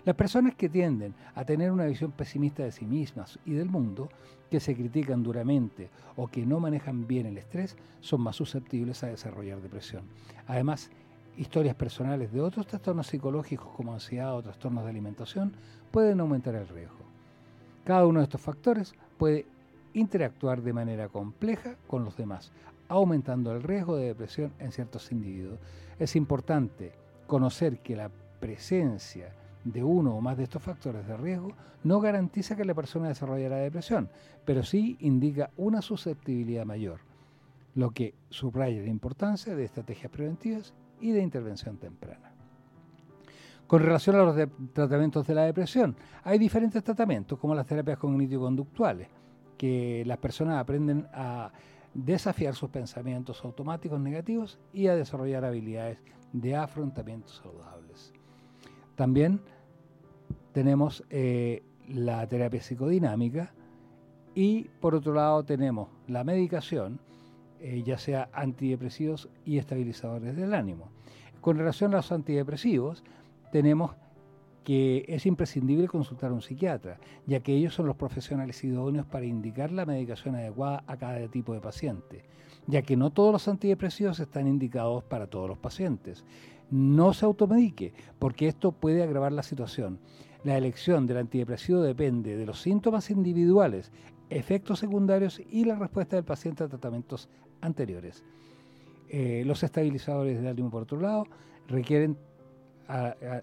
Las 0.05 0.15
personas 0.15 0.55
que 0.55 0.69
tienden 0.69 1.13
a 1.35 1.43
tener 1.45 1.71
una 1.71 1.85
visión 1.85 2.11
pesimista 2.11 2.63
de 2.63 2.71
sí 2.71 2.85
mismas 2.85 3.37
y 3.45 3.53
del 3.53 3.69
mundo, 3.69 4.09
que 4.49 4.59
se 4.59 4.75
critican 4.75 5.21
duramente 5.21 5.89
o 6.15 6.27
que 6.27 6.45
no 6.45 6.59
manejan 6.59 7.05
bien 7.05 7.25
el 7.25 7.37
estrés, 7.37 7.75
son 7.99 8.21
más 8.21 8.35
susceptibles 8.35 9.03
a 9.03 9.07
desarrollar 9.07 9.61
depresión. 9.61 10.03
Además, 10.47 10.89
historias 11.37 11.75
personales 11.75 12.31
de 12.31 12.41
otros 12.41 12.65
trastornos 12.65 13.07
psicológicos 13.07 13.67
como 13.75 13.93
ansiedad 13.93 14.35
o 14.35 14.41
trastornos 14.41 14.83
de 14.83 14.89
alimentación 14.89 15.53
pueden 15.91 16.19
aumentar 16.19 16.55
el 16.55 16.67
riesgo. 16.67 16.97
Cada 17.85 18.05
uno 18.05 18.19
de 18.19 18.25
estos 18.25 18.41
factores 18.41 18.93
puede 19.17 19.45
interactuar 19.93 20.61
de 20.61 20.73
manera 20.73 21.09
compleja 21.09 21.75
con 21.87 22.05
los 22.05 22.15
demás, 22.15 22.51
aumentando 22.87 23.51
el 23.51 23.63
riesgo 23.63 23.95
de 23.95 24.07
depresión 24.07 24.53
en 24.59 24.71
ciertos 24.71 25.11
individuos. 25.11 25.59
Es 25.97 26.15
importante 26.15 26.93
conocer 27.27 27.79
que 27.79 27.95
la 27.95 28.09
presencia 28.39 29.33
de 29.63 29.83
uno 29.83 30.15
o 30.15 30.21
más 30.21 30.37
de 30.37 30.43
estos 30.43 30.63
factores 30.63 31.07
de 31.07 31.17
riesgo 31.17 31.53
no 31.83 31.99
garantiza 31.99 32.55
que 32.55 32.65
la 32.65 32.73
persona 32.73 33.07
desarrollará 33.07 33.57
depresión, 33.57 34.09
pero 34.45 34.63
sí 34.63 34.97
indica 34.99 35.51
una 35.57 35.81
susceptibilidad 35.81 36.65
mayor, 36.65 36.99
lo 37.75 37.91
que 37.91 38.13
subraya 38.29 38.81
la 38.81 38.89
importancia 38.89 39.55
de 39.55 39.65
estrategias 39.65 40.11
preventivas 40.11 40.73
y 40.99 41.11
de 41.11 41.21
intervención 41.21 41.77
temprana. 41.77 42.28
Con 43.69 43.83
relación 43.83 44.15
a 44.15 44.23
los 44.23 44.35
tratamientos 44.73 45.27
de 45.27 45.35
la 45.35 45.43
depresión, 45.43 45.95
hay 46.23 46.39
diferentes 46.39 46.83
tratamientos, 46.83 47.37
como 47.37 47.53
las 47.53 47.67
terapias 47.67 47.99
cognitivo-conductuales, 47.99 49.09
que 49.59 50.01
las 50.07 50.17
personas 50.17 50.57
aprenden 50.57 51.05
a 51.13 51.51
desafiar 51.93 52.55
sus 52.55 52.71
pensamientos 52.71 53.45
automáticos 53.45 53.99
negativos 53.99 54.57
y 54.73 54.87
a 54.87 54.95
desarrollar 54.95 55.45
habilidades 55.45 55.99
de 56.33 56.55
afrontamiento 56.55 57.27
saludables. 57.27 58.11
También 58.95 59.39
tenemos 60.51 61.03
eh, 61.11 61.61
la 61.87 62.25
terapia 62.25 62.63
psicodinámica 62.63 63.53
y 64.33 64.63
por 64.79 64.95
otro 64.95 65.13
lado 65.13 65.43
tenemos 65.43 65.89
la 66.07 66.23
medicación, 66.23 66.99
eh, 67.59 67.83
ya 67.85 67.99
sea 67.99 68.29
antidepresivos 68.33 69.29
y 69.45 69.59
estabilizadores 69.59 70.35
del 70.35 70.55
ánimo. 70.55 70.89
Con 71.39 71.57
relación 71.57 71.93
a 71.93 71.97
los 71.97 72.11
antidepresivos, 72.11 73.03
tenemos 73.51 73.95
que 74.63 75.05
es 75.07 75.25
imprescindible 75.25 75.87
consultar 75.87 76.31
a 76.31 76.33
un 76.33 76.41
psiquiatra, 76.41 76.99
ya 77.25 77.39
que 77.39 77.53
ellos 77.53 77.73
son 77.73 77.87
los 77.87 77.95
profesionales 77.95 78.63
idóneos 78.63 79.05
para 79.07 79.25
indicar 79.25 79.71
la 79.71 79.85
medicación 79.85 80.35
adecuada 80.35 80.83
a 80.85 80.97
cada 80.97 81.27
tipo 81.27 81.53
de 81.53 81.59
paciente, 81.59 82.25
ya 82.67 82.81
que 82.81 82.95
no 82.95 83.11
todos 83.11 83.31
los 83.31 83.47
antidepresivos 83.47 84.19
están 84.19 84.47
indicados 84.47 85.03
para 85.03 85.27
todos 85.27 85.49
los 85.49 85.57
pacientes. 85.57 86.23
No 86.69 87.13
se 87.13 87.25
automedique, 87.25 87.93
porque 88.19 88.47
esto 88.47 88.71
puede 88.71 89.01
agravar 89.01 89.31
la 89.31 89.41
situación. 89.41 89.99
La 90.43 90.57
elección 90.57 91.07
del 91.07 91.17
antidepresivo 91.17 91.81
depende 91.81 92.37
de 92.37 92.45
los 92.45 92.61
síntomas 92.61 93.09
individuales, 93.09 93.91
efectos 94.29 94.79
secundarios 94.79 95.41
y 95.49 95.65
la 95.65 95.75
respuesta 95.75 96.15
del 96.15 96.25
paciente 96.25 96.63
a 96.63 96.67
tratamientos 96.67 97.27
anteriores. 97.61 98.23
Eh, 99.09 99.41
los 99.45 99.63
estabilizadores 99.63 100.37
del 100.37 100.47
ánimo, 100.47 100.69
por 100.69 100.83
otro 100.83 101.01
lado, 101.01 101.25
requieren 101.67 102.17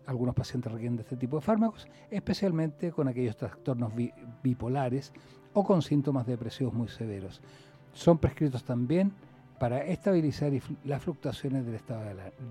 algunos 0.06 0.34
pacientes 0.34 0.72
requieren 0.72 0.96
de 0.96 1.02
este 1.02 1.16
tipo 1.16 1.36
de 1.36 1.42
fármacos, 1.42 1.86
especialmente 2.10 2.90
con 2.90 3.06
aquellos 3.06 3.36
trastornos 3.36 3.92
bipolares 4.42 5.12
o 5.54 5.64
con 5.64 5.82
síntomas 5.82 6.26
depresivos 6.26 6.74
muy 6.74 6.88
severos. 6.88 7.40
Son 7.92 8.18
prescritos 8.18 8.64
también 8.64 9.12
para 9.58 9.84
estabilizar 9.84 10.52
las 10.84 11.02
fluctuaciones 11.02 11.64
del 11.64 11.76
estado 11.76 12.02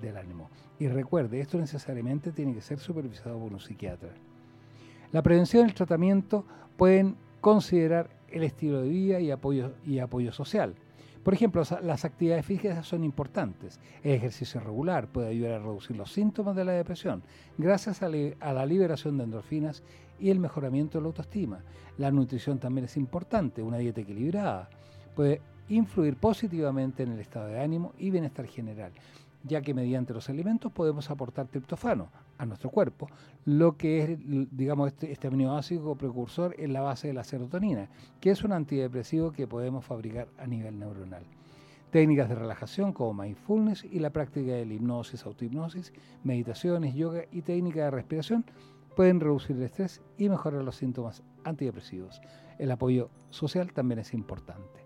del 0.01 0.17
ánimo. 0.17 0.49
Y 0.79 0.87
recuerde, 0.87 1.39
esto 1.39 1.57
necesariamente 1.57 2.31
tiene 2.31 2.53
que 2.53 2.61
ser 2.61 2.79
supervisado 2.79 3.37
por 3.37 3.53
un 3.53 3.59
psiquiatra. 3.59 4.09
La 5.11 5.21
prevención 5.21 5.65
y 5.65 5.69
el 5.69 5.75
tratamiento 5.75 6.45
pueden 6.77 7.15
considerar 7.41 8.09
el 8.29 8.43
estilo 8.43 8.81
de 8.81 8.89
vida 8.89 9.19
y 9.19 9.31
apoyo, 9.31 9.73
y 9.85 9.99
apoyo 9.99 10.31
social. 10.31 10.75
Por 11.25 11.33
ejemplo, 11.33 11.63
las 11.81 12.05
actividades 12.05 12.45
físicas 12.45 12.85
son 12.85 13.03
importantes. 13.03 13.79
El 14.03 14.11
ejercicio 14.11 14.59
regular 14.59 15.07
puede 15.07 15.29
ayudar 15.29 15.53
a 15.53 15.57
reducir 15.57 15.97
los 15.97 16.13
síntomas 16.13 16.55
de 16.55 16.63
la 16.63 16.73
depresión 16.73 17.23
gracias 17.57 18.03
a, 18.03 18.09
la 18.09 18.65
liberación 18.67 19.17
de 19.17 19.23
endorfinas 19.23 19.81
y 20.19 20.29
el 20.29 20.39
mejoramiento 20.39 20.99
de 20.99 21.01
la 21.01 21.07
autoestima. 21.07 21.63
La 21.97 22.11
nutrición 22.11 22.59
también 22.59 22.85
es 22.85 22.95
importante. 22.95 23.63
Una 23.63 23.79
dieta 23.79 24.01
equilibrada 24.01 24.69
puede 25.15 25.41
influir 25.67 26.15
positivamente 26.15 27.01
en 27.01 27.13
el 27.13 27.19
estado 27.19 27.47
de 27.47 27.59
ánimo 27.59 27.93
y 27.97 28.11
bienestar 28.11 28.45
general. 28.45 28.91
Ya 29.45 29.61
que 29.61 29.73
mediante 29.73 30.13
los 30.13 30.29
alimentos 30.29 30.71
podemos 30.71 31.09
aportar 31.09 31.47
triptofano 31.47 32.09
a 32.37 32.45
nuestro 32.45 32.69
cuerpo, 32.69 33.07
lo 33.45 33.77
que 33.77 34.03
es, 34.03 34.19
digamos, 34.51 34.87
este, 34.87 35.11
este 35.11 35.27
aminoácido 35.27 35.95
precursor 35.95 36.55
en 36.57 36.73
la 36.73 36.81
base 36.81 37.07
de 37.07 37.13
la 37.13 37.23
serotonina, 37.23 37.89
que 38.19 38.31
es 38.31 38.43
un 38.43 38.51
antidepresivo 38.51 39.31
que 39.31 39.47
podemos 39.47 39.85
fabricar 39.85 40.27
a 40.37 40.47
nivel 40.47 40.79
neuronal. 40.79 41.23
Técnicas 41.91 42.27
de 42.27 42.35
relajación 42.35 42.91
como 42.91 43.23
mindfulness 43.23 43.85
y 43.85 43.99
la 43.99 44.09
práctica 44.09 44.53
de 44.53 44.65
hipnosis, 44.65 45.25
autohipnosis, 45.25 45.93
meditaciones, 46.23 46.95
yoga 46.95 47.23
y 47.31 47.41
técnicas 47.41 47.85
de 47.85 47.91
respiración 47.91 48.45
pueden 48.95 49.19
reducir 49.19 49.55
el 49.55 49.63
estrés 49.63 50.01
y 50.17 50.27
mejorar 50.27 50.63
los 50.63 50.75
síntomas 50.75 51.23
antidepresivos. 51.43 52.21
El 52.57 52.71
apoyo 52.71 53.09
social 53.29 53.71
también 53.71 53.99
es 53.99 54.13
importante. 54.13 54.85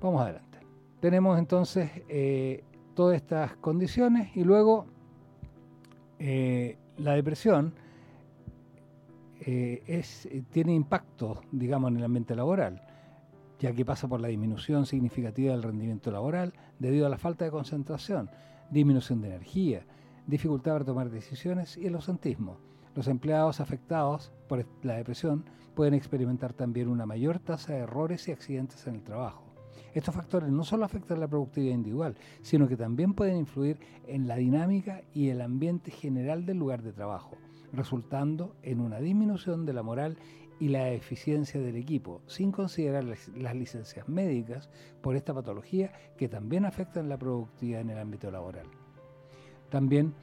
Vamos 0.00 0.22
adelante. 0.22 0.58
Tenemos 1.00 1.38
entonces 1.38 1.90
eh, 2.08 2.64
todas 2.94 3.16
estas 3.16 3.56
condiciones 3.56 4.36
y 4.36 4.44
luego 4.44 4.86
eh, 6.18 6.78
la 6.98 7.14
depresión 7.14 7.74
eh, 9.40 9.82
es, 9.86 10.28
tiene 10.50 10.74
impacto, 10.74 11.42
digamos, 11.52 11.90
en 11.90 11.98
el 11.98 12.04
ambiente 12.04 12.34
laboral 12.34 12.80
ya 13.58 13.72
que 13.72 13.84
pasa 13.84 14.08
por 14.08 14.20
la 14.20 14.28
disminución 14.28 14.86
significativa 14.86 15.52
del 15.52 15.62
rendimiento 15.62 16.10
laboral 16.10 16.52
debido 16.78 17.06
a 17.06 17.08
la 17.08 17.18
falta 17.18 17.44
de 17.44 17.50
concentración, 17.50 18.30
disminución 18.70 19.22
de 19.22 19.28
energía, 19.28 19.86
dificultad 20.26 20.72
para 20.72 20.84
tomar 20.84 21.10
decisiones 21.10 21.76
y 21.76 21.86
el 21.86 21.94
ausentismo. 21.94 22.58
Los 22.94 23.08
empleados 23.08 23.60
afectados 23.60 24.32
por 24.48 24.66
la 24.82 24.96
depresión 24.96 25.44
pueden 25.74 25.94
experimentar 25.94 26.52
también 26.52 26.88
una 26.88 27.06
mayor 27.06 27.38
tasa 27.38 27.72
de 27.72 27.80
errores 27.80 28.28
y 28.28 28.32
accidentes 28.32 28.86
en 28.86 28.96
el 28.96 29.02
trabajo. 29.02 29.43
Estos 29.94 30.14
factores 30.14 30.50
no 30.50 30.64
solo 30.64 30.84
afectan 30.84 31.20
la 31.20 31.28
productividad 31.28 31.74
individual, 31.74 32.16
sino 32.42 32.68
que 32.68 32.76
también 32.76 33.14
pueden 33.14 33.36
influir 33.36 33.78
en 34.06 34.26
la 34.26 34.36
dinámica 34.36 35.02
y 35.12 35.28
el 35.28 35.40
ambiente 35.40 35.90
general 35.90 36.46
del 36.46 36.58
lugar 36.58 36.82
de 36.82 36.92
trabajo, 36.92 37.36
resultando 37.72 38.56
en 38.62 38.80
una 38.80 38.98
disminución 38.98 39.66
de 39.66 39.72
la 39.72 39.82
moral 39.82 40.16
y 40.60 40.68
la 40.68 40.90
eficiencia 40.90 41.60
del 41.60 41.76
equipo, 41.76 42.22
sin 42.26 42.52
considerar 42.52 43.04
las, 43.04 43.28
licencias 43.54 44.08
médicas 44.08 44.70
por 45.02 45.16
esta 45.16 45.34
patología 45.34 45.92
que 46.16 46.28
también 46.28 46.64
afectan 46.64 47.08
la 47.08 47.18
productividad 47.18 47.80
en 47.80 47.90
el 47.90 47.98
ámbito 47.98 48.30
laboral. 48.30 48.66
También 49.68 50.14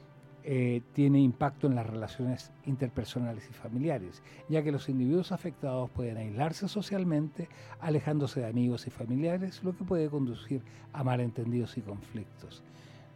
eh, 0.44 0.82
tiene 0.94 1.20
impacto 1.20 1.68
en 1.68 1.76
las 1.76 1.86
relaciones 1.86 2.52
interpersonales 2.66 3.48
y 3.50 3.54
familiares, 3.54 4.24
ya 4.50 4.64
que 4.64 4.72
los 4.72 4.90
individuos 4.90 5.32
afectados 5.32 5.90
pueden 5.92 6.18
aislarse 6.18 6.68
socialmente, 6.68 7.48
alejándose 7.80 8.40
de 8.40 8.48
amigos 8.48 8.88
y 8.88 8.90
familiares, 8.90 9.64
lo 9.64 9.76
que 9.76 9.84
puede 9.84 10.10
conducir 10.10 10.64
a 10.94 11.04
malentendidos 11.04 11.78
y 11.78 11.82
conflictos. 11.82 12.64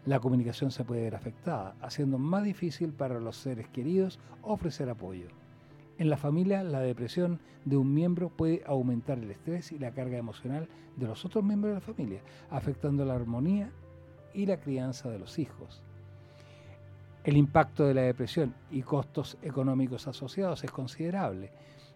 La 0.06 0.20
comunicación 0.20 0.70
se 0.70 0.84
puede 0.84 1.02
ver 1.02 1.16
afectada, 1.16 1.76
haciendo 1.82 2.20
más 2.20 2.44
difícil 2.44 2.94
para 2.94 3.20
los 3.20 3.38
seres 3.38 3.68
queridos 3.70 4.20
ofrecer 4.44 4.88
apoyo. 4.90 5.28
En 5.98 6.12
la 6.12 6.18
familia, 6.18 6.62
la 6.62 6.82
depresión 6.82 7.40
de 7.64 7.78
un 7.78 7.92
miembro 7.92 8.30
puede 8.30 8.62
aumentar 8.68 9.18
el 9.18 9.32
estrés 9.32 9.72
y 9.72 9.80
la 9.80 9.92
carga 9.92 10.18
emocional 10.18 10.68
de 10.96 11.08
los 11.08 11.26
otros 11.26 11.44
miembros 11.44 11.74
de 11.74 11.80
la 11.80 11.94
familia, 11.94 12.22
afectando 12.52 13.04
la 13.04 13.16
armonía 13.16 13.72
y 14.34 14.46
la 14.46 14.60
crianza 14.60 15.10
de 15.10 15.18
los 15.18 15.40
hijos. 15.40 15.85
El 17.26 17.38
impacto 17.38 17.86
de 17.88 17.96
la 17.96 18.04
depresión 18.04 18.54
y 18.70 18.84
costos 18.84 19.40
económicos 19.42 20.08
asociados 20.08 20.64
es 20.64 20.70
considerable, 20.70 21.52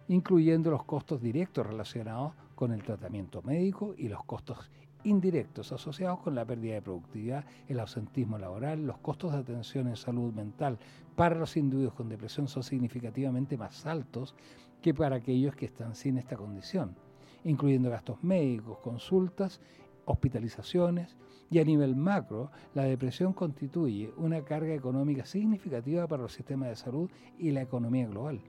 incluyendo 0.08 0.72
los 0.72 0.82
costos 0.82 1.22
directos 1.22 1.64
relacionados 1.64 2.32
con 2.56 2.72
el 2.72 2.82
tratamiento 2.82 3.40
médico 3.42 3.94
y 3.96 4.08
los 4.08 4.24
costos 4.24 4.72
indirectos 5.04 5.70
asociados 5.70 6.18
con 6.18 6.34
la 6.34 6.44
pérdida 6.44 6.74
de 6.74 6.82
productividad, 6.82 7.44
el 7.68 7.78
ausentismo 7.78 8.38
laboral, 8.38 8.84
los 8.84 8.98
costos 8.98 9.30
de 9.30 9.38
atención 9.38 9.86
en 9.86 9.94
salud 9.94 10.32
mental 10.34 10.80
para 11.14 11.36
los 11.36 11.56
individuos 11.56 11.94
con 11.94 12.08
depresión 12.08 12.48
son 12.48 12.64
significativamente 12.64 13.56
más 13.56 13.86
altos 13.86 14.34
que 14.82 14.94
para 14.94 15.14
aquellos 15.14 15.54
que 15.54 15.66
están 15.66 15.94
sin 15.94 16.18
esta 16.18 16.36
condición, 16.36 16.96
incluyendo 17.44 17.88
gastos 17.88 18.20
médicos, 18.24 18.78
consultas, 18.78 19.60
hospitalizaciones 20.06 21.16
y 21.50 21.58
a 21.58 21.64
nivel 21.64 21.96
macro, 21.96 22.50
la 22.74 22.84
depresión 22.84 23.32
constituye 23.32 24.12
una 24.16 24.42
carga 24.42 24.72
económica 24.72 25.26
significativa 25.26 26.06
para 26.06 26.22
los 26.22 26.32
sistemas 26.32 26.68
de 26.68 26.76
salud 26.76 27.10
y 27.38 27.50
la 27.50 27.62
economía 27.62 28.06
global 28.06 28.40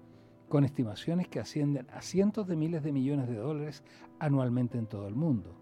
con 0.51 0.65
estimaciones 0.65 1.29
que 1.29 1.39
ascienden 1.39 1.87
a 1.91 2.01
cientos 2.01 2.45
de 2.45 2.57
miles 2.57 2.83
de 2.83 2.91
millones 2.91 3.29
de 3.29 3.37
dólares 3.37 3.83
anualmente 4.19 4.77
en 4.77 4.85
todo 4.85 5.07
el 5.07 5.15
mundo. 5.15 5.55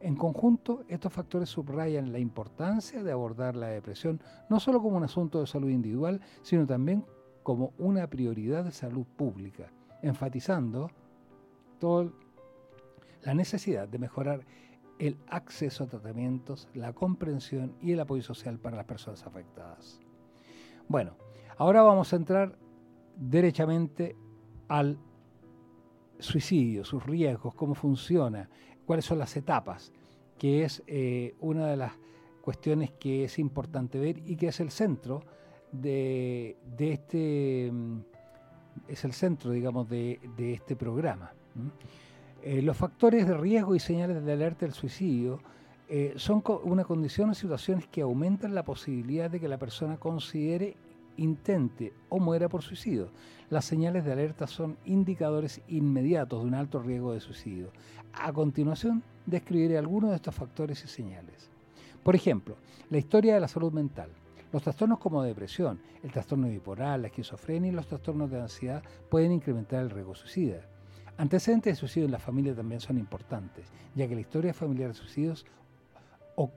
En 0.00 0.16
conjunto, 0.16 0.82
estos 0.88 1.12
factores 1.12 1.50
subrayan 1.50 2.10
la 2.10 2.18
importancia 2.18 3.02
de 3.02 3.12
abordar 3.12 3.54
la 3.54 3.66
depresión 3.66 4.18
no 4.48 4.58
solo 4.58 4.80
como 4.80 4.96
un 4.96 5.04
asunto 5.04 5.40
de 5.40 5.46
salud 5.46 5.68
individual, 5.68 6.22
sino 6.40 6.66
también 6.66 7.04
como 7.42 7.74
una 7.76 8.06
prioridad 8.06 8.64
de 8.64 8.72
salud 8.72 9.04
pública, 9.04 9.70
enfatizando 10.00 10.90
toda 11.78 12.10
la 13.22 13.34
necesidad 13.34 13.88
de 13.88 13.98
mejorar 13.98 14.46
el 15.00 15.16
acceso 15.28 15.84
a 15.84 15.86
tratamientos, 15.86 16.68
la 16.74 16.92
comprensión 16.92 17.74
y 17.80 17.92
el 17.92 18.00
apoyo 18.00 18.22
social 18.22 18.58
para 18.58 18.76
las 18.76 18.84
personas 18.84 19.26
afectadas. 19.26 19.98
Bueno, 20.88 21.16
ahora 21.56 21.82
vamos 21.82 22.12
a 22.12 22.16
entrar 22.16 22.58
derechamente 23.16 24.14
al 24.68 24.98
suicidio, 26.18 26.84
sus 26.84 27.04
riesgos, 27.04 27.54
cómo 27.54 27.74
funciona, 27.74 28.50
cuáles 28.84 29.06
son 29.06 29.18
las 29.18 29.34
etapas, 29.36 29.90
que 30.38 30.64
es 30.64 30.82
eh, 30.86 31.34
una 31.40 31.66
de 31.66 31.76
las 31.78 31.92
cuestiones 32.42 32.90
que 32.92 33.24
es 33.24 33.38
importante 33.38 33.98
ver 33.98 34.18
y 34.26 34.36
que 34.36 34.48
es 34.48 34.60
el 34.60 34.70
centro 34.70 35.22
de, 35.72 36.58
este 36.78 37.70
mm, 37.72 38.00
es 38.88 39.04
el 39.04 39.12
centro, 39.14 39.50
digamos, 39.52 39.88
de, 39.88 40.20
este 40.36 40.76
programa. 40.76 41.32
Eh, 42.42 42.62
los 42.62 42.76
factores 42.76 43.26
de 43.26 43.36
riesgo 43.36 43.74
y 43.74 43.80
señales 43.80 44.24
de 44.24 44.32
alerta 44.32 44.64
del 44.64 44.74
suicidio 44.74 45.40
eh, 45.88 46.14
son 46.16 46.42
una 46.64 46.84
condición 46.84 47.30
o 47.30 47.34
situaciones 47.34 47.86
que 47.86 48.00
aumentan 48.00 48.54
la 48.54 48.64
posibilidad 48.64 49.30
de 49.30 49.40
que 49.40 49.48
la 49.48 49.58
persona 49.58 49.98
considere 49.98 50.76
intente 51.18 51.92
o 52.08 52.18
muera 52.18 52.48
por 52.48 52.62
suicidio. 52.62 53.10
Las 53.50 53.66
señales 53.66 54.04
de 54.04 54.12
alerta 54.12 54.46
son 54.46 54.78
indicadores 54.86 55.60
inmediatos 55.68 56.40
de 56.40 56.48
un 56.48 56.54
alto 56.54 56.80
riesgo 56.80 57.12
de 57.12 57.20
suicidio. 57.20 57.72
A 58.14 58.32
continuación, 58.32 59.02
describiré 59.26 59.76
algunos 59.76 60.10
de 60.10 60.16
estos 60.16 60.34
factores 60.34 60.82
y 60.84 60.88
señales. 60.88 61.50
Por 62.02 62.14
ejemplo, 62.14 62.56
la 62.88 62.98
historia 62.98 63.34
de 63.34 63.40
la 63.40 63.48
salud 63.48 63.72
mental. 63.72 64.10
Los 64.52 64.62
trastornos 64.62 64.98
como 64.98 65.22
depresión, 65.22 65.78
el 66.02 66.10
trastorno 66.10 66.48
bipolar, 66.48 66.98
la 66.98 67.08
esquizofrenia 67.08 67.70
y 67.70 67.74
los 67.74 67.86
trastornos 67.86 68.30
de 68.30 68.40
ansiedad 68.40 68.82
pueden 69.10 69.32
incrementar 69.32 69.82
el 69.82 69.90
riesgo 69.90 70.14
suicida. 70.14 70.62
Antecedentes 71.20 71.74
de 71.74 71.76
suicidio 71.76 72.06
en 72.06 72.12
la 72.12 72.18
familia 72.18 72.54
también 72.54 72.80
son 72.80 72.96
importantes, 72.96 73.66
ya 73.94 74.08
que 74.08 74.14
la 74.14 74.22
historia 74.22 74.54
familiar 74.54 74.88
de 74.88 74.94
suicidios, 74.94 75.44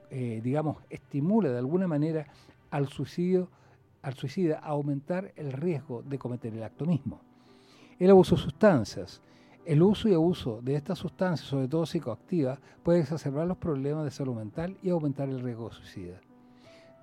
eh, 0.10 0.40
digamos, 0.42 0.78
estimula 0.90 1.50
de 1.50 1.58
alguna 1.58 1.86
manera 1.86 2.28
al 2.72 2.88
suicidio 2.88 3.50
al 4.02 4.14
suicida 4.14 4.60
a 4.60 4.68
aumentar 4.68 5.34
el 5.36 5.52
riesgo 5.52 6.02
de 6.04 6.18
cometer 6.18 6.54
el 6.54 6.64
acto 6.64 6.86
mismo. 6.86 7.20
El 8.00 8.10
abuso 8.12 8.38
de 8.38 8.42
sustancias. 8.42 9.22
El 9.66 9.84
uso 9.84 10.08
y 10.08 10.14
abuso 10.14 10.62
de 10.62 10.76
estas 10.76 10.98
sustancias, 10.98 11.50
sobre 11.50 11.68
todo 11.68 11.86
psicoactivas, 11.86 12.62
puede 12.84 13.02
exacerbar 13.02 13.46
los 13.46 13.58
problemas 13.58 14.06
de 14.06 14.12
salud 14.12 14.36
mental 14.36 14.78
y 14.82 14.92
aumentar 14.92 15.28
el 15.28 15.42
riesgo 15.42 15.68
de 15.68 15.76
suicida. 15.76 16.22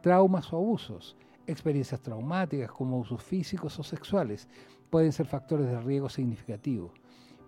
Traumas 0.02 0.50
o 0.54 0.56
abusos. 0.56 1.14
Experiencias 1.46 2.00
traumáticas 2.00 2.72
como 2.72 2.96
abusos 2.96 3.22
físicos 3.22 3.78
o 3.78 3.82
sexuales 3.82 4.48
pueden 4.88 5.12
ser 5.12 5.26
factores 5.26 5.66
de 5.66 5.78
riesgo 5.78 6.08
significativo. 6.08 6.94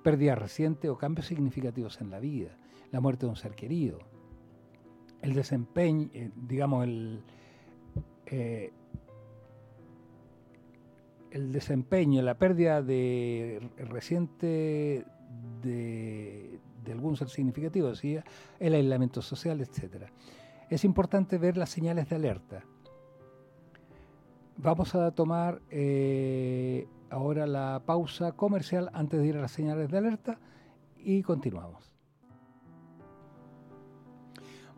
Pérdida 0.03 0.35
reciente 0.35 0.89
o 0.89 0.99
cambios 0.99 1.27
significativos 1.27 2.01
en 2.01 2.11
la 2.11 2.19
vida. 2.19 2.57
La 2.91 3.01
muerte 3.01 3.27
de 3.27 3.31
un 3.31 3.37
ser 3.37 3.55
querido. 3.55 3.99
El 5.21 5.35
desempeño, 5.35 6.11
eh, 6.13 6.31
digamos, 6.35 6.85
el, 6.85 7.23
eh, 8.27 8.73
el 11.33 11.53
desempeño, 11.53 12.23
la 12.23 12.37
pérdida 12.37 12.83
de 12.83 13.71
reciente 13.77 15.05
de, 15.63 16.61
algún 16.91 17.17
ser 17.17 17.29
significativo, 17.31 17.89
decía, 17.89 18.25
el 18.61 18.75
aislamiento 18.75 19.23
social, 19.23 19.61
etc. 19.61 20.09
Es 20.69 20.85
importante 20.85 21.39
ver 21.39 21.57
las 21.57 21.71
señales 21.71 22.09
de 22.09 22.17
alerta. 22.17 22.65
Vamos 24.59 24.95
a 24.95 25.11
tomar 25.13 25.63
eh, 25.71 26.87
ahora 27.13 27.47
la 27.47 27.83
pausa 27.85 28.33
comercial 28.33 28.91
antes 28.95 29.21
de 29.21 29.27
ir 29.27 29.37
a 29.37 29.43
las 29.43 29.53
señales 29.53 29.91
de 29.91 29.99
alerta 29.99 30.39
y 30.97 31.23
continuamos. 31.23 31.93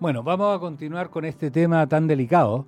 Bueno, 0.00 0.22
vamos 0.22 0.56
a 0.56 0.58
continuar 0.58 1.08
con 1.08 1.24
este 1.24 1.50
tema 1.50 1.86
tan 1.86 2.06
delicado 2.06 2.66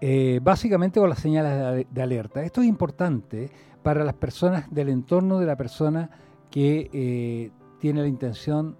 eh, 0.00 0.40
básicamente 0.42 0.98
con 0.98 1.08
las 1.08 1.18
señales 1.18 1.86
de, 1.88 2.02
alerta. 2.02 2.42
Esto 2.42 2.60
es 2.60 2.66
importante 2.66 3.50
para 3.82 4.04
las 4.04 4.14
personas 4.14 4.68
del 4.72 4.88
entorno 4.88 5.38
de 5.38 5.46
la 5.46 5.56
persona 5.56 6.10
que 6.50 6.90
eh, 6.92 7.50
tiene 7.78 8.02
la 8.02 8.08
intención 8.08 8.76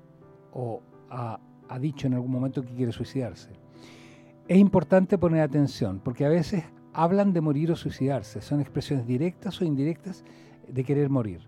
o 0.53 0.83
ha, 1.11 1.39
dicho 1.81 2.07
en 2.07 2.15
algún 2.15 2.31
momento 2.31 2.63
que 2.63 2.75
quiere 2.75 2.93
suicidarse. 2.93 3.51
Es 4.49 4.59
importante 4.59 5.17
poner 5.17 5.43
atención 5.43 6.01
porque 6.03 6.25
a 6.25 6.29
veces 6.29 6.65
hablan 6.93 7.33
de 7.33 7.41
morir 7.41 7.73
o 7.73 7.77
suicidarse, 7.77 8.41
son 8.41 8.61
expresiones 8.61 9.07
directas 9.07 9.61
o 9.61 9.65
indirectas 9.65 10.25
de 10.69 10.85
querer 10.85 11.11
morir. 11.11 11.41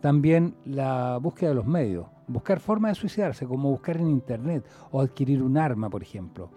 También 0.00 0.54
la 0.64 1.18
búsqueda 1.18 1.50
de 1.50 1.56
los 1.56 1.66
medios, 1.66 2.06
buscar 2.28 2.60
formas 2.60 2.92
de 2.92 3.00
suicidarse, 3.00 3.46
como 3.46 3.70
buscar 3.70 3.96
en 3.96 4.08
internet 4.08 4.64
o 4.90 5.00
adquirir 5.00 5.42
un 5.42 5.56
arma, 5.56 5.88
por 5.88 6.02
ejemplo. 6.02 6.50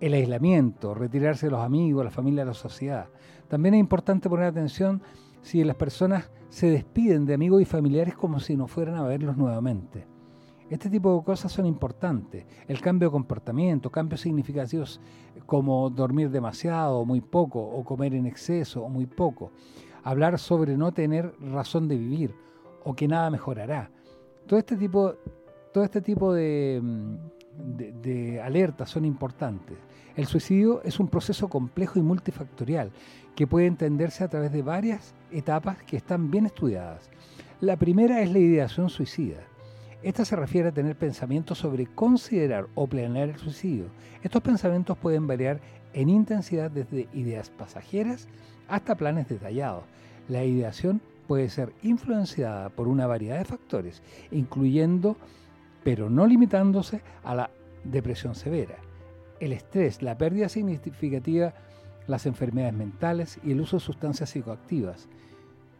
El 0.00 0.14
aislamiento, 0.14 0.94
retirarse 0.94 1.46
de 1.46 1.52
los 1.52 1.60
amigos, 1.60 2.04
la 2.04 2.10
familia, 2.10 2.44
la 2.44 2.54
sociedad. 2.54 3.08
También 3.48 3.74
es 3.74 3.80
importante 3.80 4.28
poner 4.28 4.46
atención 4.46 5.02
si 5.42 5.62
las 5.62 5.76
personas 5.76 6.30
se 6.48 6.70
despiden 6.70 7.26
de 7.26 7.34
amigos 7.34 7.62
y 7.62 7.66
familiares 7.66 8.14
como 8.14 8.40
si 8.40 8.56
no 8.56 8.66
fueran 8.66 8.96
a 8.96 9.04
verlos 9.04 9.36
nuevamente. 9.36 10.06
Este 10.70 10.88
tipo 10.88 11.18
de 11.18 11.24
cosas 11.24 11.50
son 11.50 11.66
importantes. 11.66 12.46
El 12.68 12.80
cambio 12.80 13.08
de 13.08 13.12
comportamiento, 13.12 13.90
cambios 13.90 14.20
significativos 14.20 15.00
como 15.44 15.90
dormir 15.90 16.30
demasiado 16.30 17.00
o 17.00 17.04
muy 17.04 17.20
poco, 17.20 17.60
o 17.60 17.82
comer 17.82 18.14
en 18.14 18.26
exceso 18.26 18.84
o 18.84 18.88
muy 18.88 19.06
poco. 19.06 19.50
Hablar 20.04 20.38
sobre 20.38 20.76
no 20.76 20.92
tener 20.92 21.34
razón 21.40 21.88
de 21.88 21.96
vivir 21.96 22.34
o 22.84 22.94
que 22.94 23.08
nada 23.08 23.30
mejorará. 23.30 23.90
Todo 24.46 24.60
este 24.60 24.76
tipo, 24.76 25.14
todo 25.74 25.82
este 25.82 26.00
tipo 26.00 26.32
de, 26.32 26.80
mm, 26.80 27.14
de 28.00 28.40
alertas 28.40 28.90
son 28.90 29.04
importantes. 29.04 29.76
El 30.14 30.26
suicidio 30.26 30.82
es 30.84 31.00
un 31.00 31.08
proceso 31.08 31.48
complejo 31.48 31.98
y 31.98 32.02
multifactorial 32.02 32.92
que 33.34 33.48
puede 33.48 33.66
entenderse 33.66 34.22
a 34.22 34.28
través 34.28 34.52
de 34.52 34.62
varias 34.62 35.14
etapas 35.32 35.82
que 35.82 35.96
están 35.96 36.30
bien 36.30 36.46
estudiadas. 36.46 37.10
La 37.60 37.76
primera 37.76 38.22
es 38.22 38.32
la 38.32 38.38
ideación 38.38 38.88
suicida. 38.88 39.49
Esta 40.02 40.24
se 40.24 40.34
refiere 40.34 40.70
a 40.70 40.72
tener 40.72 40.96
pensamientos 40.96 41.58
sobre 41.58 41.86
considerar 41.86 42.68
o 42.74 42.86
planear 42.86 43.28
el 43.28 43.36
suicidio. 43.36 43.86
Estos 44.22 44.42
pensamientos 44.42 44.96
pueden 44.96 45.26
variar 45.26 45.60
en 45.92 46.08
intensidad 46.08 46.70
desde 46.70 47.08
ideas 47.12 47.50
pasajeras 47.50 48.26
hasta 48.66 48.94
planes 48.94 49.28
detallados. 49.28 49.84
La 50.28 50.42
ideación 50.44 51.02
puede 51.26 51.50
ser 51.50 51.74
influenciada 51.82 52.70
por 52.70 52.88
una 52.88 53.06
variedad 53.06 53.38
de 53.38 53.44
factores, 53.44 54.02
incluyendo, 54.30 55.16
pero 55.84 56.08
no 56.08 56.26
limitándose, 56.26 57.02
a 57.22 57.34
la 57.34 57.50
depresión 57.84 58.34
severa, 58.34 58.76
el 59.38 59.52
estrés, 59.52 60.02
la 60.02 60.16
pérdida 60.16 60.48
significativa, 60.48 61.54
las 62.06 62.26
enfermedades 62.26 62.74
mentales 62.74 63.38
y 63.44 63.52
el 63.52 63.60
uso 63.60 63.76
de 63.76 63.80
sustancias 63.80 64.30
psicoactivas. 64.30 65.08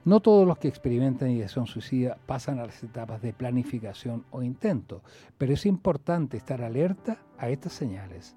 No 0.05 0.21
todos 0.21 0.47
los 0.47 0.59
que 0.59 0.69
experimentan 0.69 1.31
ideación 1.31 1.67
suicida 1.67 2.17
pasan 2.27 2.59
a 2.59 2.67
las 2.67 2.83
etapas 2.83 3.21
de 3.21 3.35
planificación 3.35 4.25
o 4.31 4.43
intento, 4.43 5.03
pero 5.37 5.53
es 5.53 5.67
importante 5.67 6.39
estar 6.39 6.63
alerta 6.63 7.19
a 7.37 7.51
estas 7.51 7.75
señales. 7.75 8.35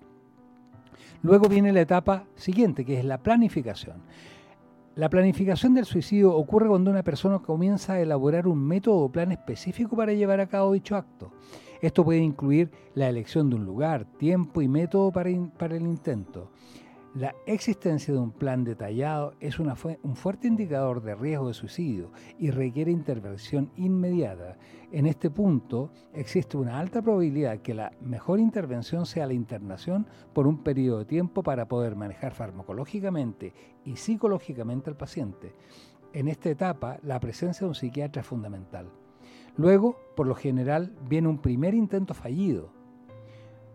Luego 1.22 1.48
viene 1.48 1.72
la 1.72 1.82
etapa 1.82 2.26
siguiente, 2.36 2.84
que 2.84 3.00
es 3.00 3.06
la 3.06 3.18
planificación. 3.18 4.02
La 4.96 5.10
planificación 5.10 5.74
del 5.74 5.86
suicidio 5.86 6.36
ocurre 6.36 6.68
cuando 6.68 6.92
una 6.92 7.02
persona 7.02 7.40
comienza 7.40 7.94
a 7.94 8.02
elaborar 8.02 8.46
un 8.46 8.60
método 8.60 8.98
o 8.98 9.12
plan 9.12 9.32
específico 9.32 9.96
para 9.96 10.14
llevar 10.14 10.42
a 10.42 10.48
cabo 10.48 10.74
dicho 10.74 10.98
acto. 10.98 11.32
Esto 11.82 12.04
puede 12.04 12.20
incluir 12.20 12.72
la 12.94 13.10
elección 13.10 13.50
de 13.50 13.56
un 13.56 13.66
lugar, 13.66 14.06
tiempo 14.06 14.62
y 14.62 14.68
método 14.68 15.12
para, 15.12 15.30
para 15.58 15.76
el 15.76 15.88
intento. 15.88 16.52
La 17.16 17.36
existencia 17.46 18.12
de 18.12 18.20
un 18.20 18.32
plan 18.32 18.64
detallado 18.64 19.36
es 19.40 19.60
un 19.60 20.16
fuerte 20.16 20.48
indicador 20.48 21.04
de 21.04 21.14
riesgo 21.14 21.48
de 21.48 21.54
suicidio 21.54 22.10
y 22.40 22.50
requiere 22.50 22.90
intervención 22.90 23.70
inmediata. 23.76 24.58
En 24.92 25.06
este 25.06 25.30
punto 25.30 25.92
existe 26.12 26.58
una 26.58 26.80
alta 26.80 27.04
probabilidad 27.04 27.60
que 27.60 27.76
la 27.76 27.92
mejor 28.02 28.40
intervención 28.40 29.06
sea 29.06 29.28
la 29.28 29.34
internación 29.34 30.08
por 30.34 30.48
un 30.48 30.64
periodo 30.64 31.00
de 31.00 31.06
tiempo 31.06 31.44
para 31.44 31.68
poder 31.68 31.96
manejar 31.96 32.34
farmacológicamente 32.34 33.54
y 33.86 33.96
psicológicamente 33.96 34.90
al 34.90 34.98
paciente. 34.98 35.54
En 36.14 36.28
esta 36.28 36.50
etapa, 36.50 36.98
la 37.04 37.20
presencia 37.20 37.66
de 37.66 37.70
un 37.70 37.76
psiquiatra 37.76 38.22
es 38.22 38.28
fundamental. 38.28 38.90
Luego, 39.56 39.98
por 40.16 40.26
lo 40.26 40.34
general, 40.34 40.96
viene 41.08 41.28
un 41.28 41.38
primer 41.38 41.76
intento 41.76 42.16
fallido, 42.16 42.72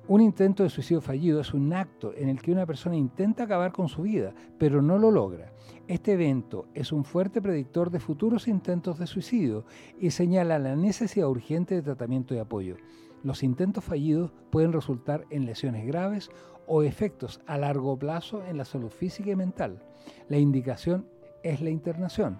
un 0.08 0.22
intento 0.22 0.62
de 0.62 0.70
suicidio 0.70 1.02
fallido 1.02 1.40
es 1.40 1.52
un 1.52 1.70
acto 1.74 2.14
en 2.16 2.30
el 2.30 2.40
que 2.40 2.50
una 2.50 2.64
persona 2.64 2.96
intenta 2.96 3.44
acabar 3.44 3.72
con 3.72 3.88
su 3.88 4.02
vida, 4.02 4.32
pero 4.56 4.80
no 4.80 4.96
lo 4.96 5.10
logra. 5.10 5.52
Este 5.86 6.12
evento 6.12 6.64
es 6.72 6.92
un 6.92 7.04
fuerte 7.04 7.42
predictor 7.42 7.90
de 7.90 8.00
futuros 8.00 8.48
intentos 8.48 8.98
de 8.98 9.06
suicidio 9.06 9.66
y 10.00 10.10
señala 10.10 10.58
la 10.58 10.76
necesidad 10.76 11.28
urgente 11.28 11.74
de 11.74 11.82
tratamiento 11.82 12.34
y 12.34 12.38
apoyo. 12.38 12.76
Los 13.22 13.42
intentos 13.42 13.84
fallidos 13.84 14.32
pueden 14.48 14.72
resultar 14.72 15.26
en 15.28 15.44
lesiones 15.44 15.86
graves 15.86 16.30
o 16.66 16.82
efectos 16.82 17.42
a 17.46 17.58
largo 17.58 17.98
plazo 17.98 18.42
en 18.46 18.56
la 18.56 18.64
salud 18.64 18.90
física 18.90 19.30
y 19.30 19.36
mental. 19.36 19.82
La 20.30 20.38
indicación 20.38 21.06
es 21.42 21.60
la 21.60 21.68
internación. 21.68 22.38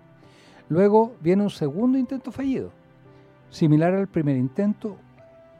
Luego 0.70 1.12
viene 1.20 1.42
un 1.42 1.50
segundo 1.50 1.98
intento 1.98 2.32
fallido. 2.32 2.72
Similar 3.50 3.94
al 3.94 4.08
primer 4.08 4.36
intento, 4.36 4.96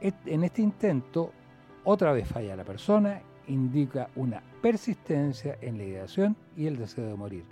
en 0.01 0.43
este 0.43 0.63
intento 0.63 1.33
otra 1.91 2.11
vez 2.11 2.27
falla 2.27 2.55
la 2.55 2.63
persona, 2.63 3.19
indica 3.47 4.11
una 4.15 4.43
persistencia 4.61 5.57
en 5.59 5.79
la 5.79 5.85
ideación 5.85 6.35
y 6.55 6.67
el 6.67 6.77
deseo 6.77 7.07
de 7.07 7.15
morir. 7.15 7.45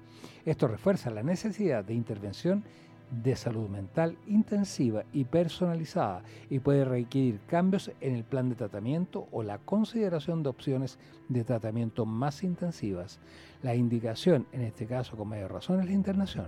Esto 0.45 0.67
refuerza 0.67 1.10
la 1.10 1.23
necesidad 1.23 1.84
de 1.84 1.95
intervención 1.95 2.63
de 3.10 3.36
salud 3.36 3.67
mental 3.67 4.15
intensiva 4.28 5.06
y 5.12 5.23
personalizada 5.23 6.21
y 6.52 6.60
puede 6.60 6.86
requerir 6.86 7.39
cambios 7.47 7.91
en 8.00 8.13
el 8.13 8.23
plan 8.23 8.47
de 8.50 8.56
tratamiento 8.56 9.28
o 9.32 9.41
la 9.41 9.58
consideración 9.58 10.43
de 10.43 10.50
opciones 10.50 11.00
de 11.30 11.43
tratamiento 11.43 12.06
más 12.06 12.43
intensivas. 12.43 13.19
La 13.63 13.73
indicación, 13.73 14.45
en 14.52 14.62
este 14.62 14.86
caso 14.86 15.17
con 15.17 15.30
mayor 15.30 15.52
razón, 15.52 15.80
es 15.80 15.88
la 15.88 15.93
internación. 15.93 16.47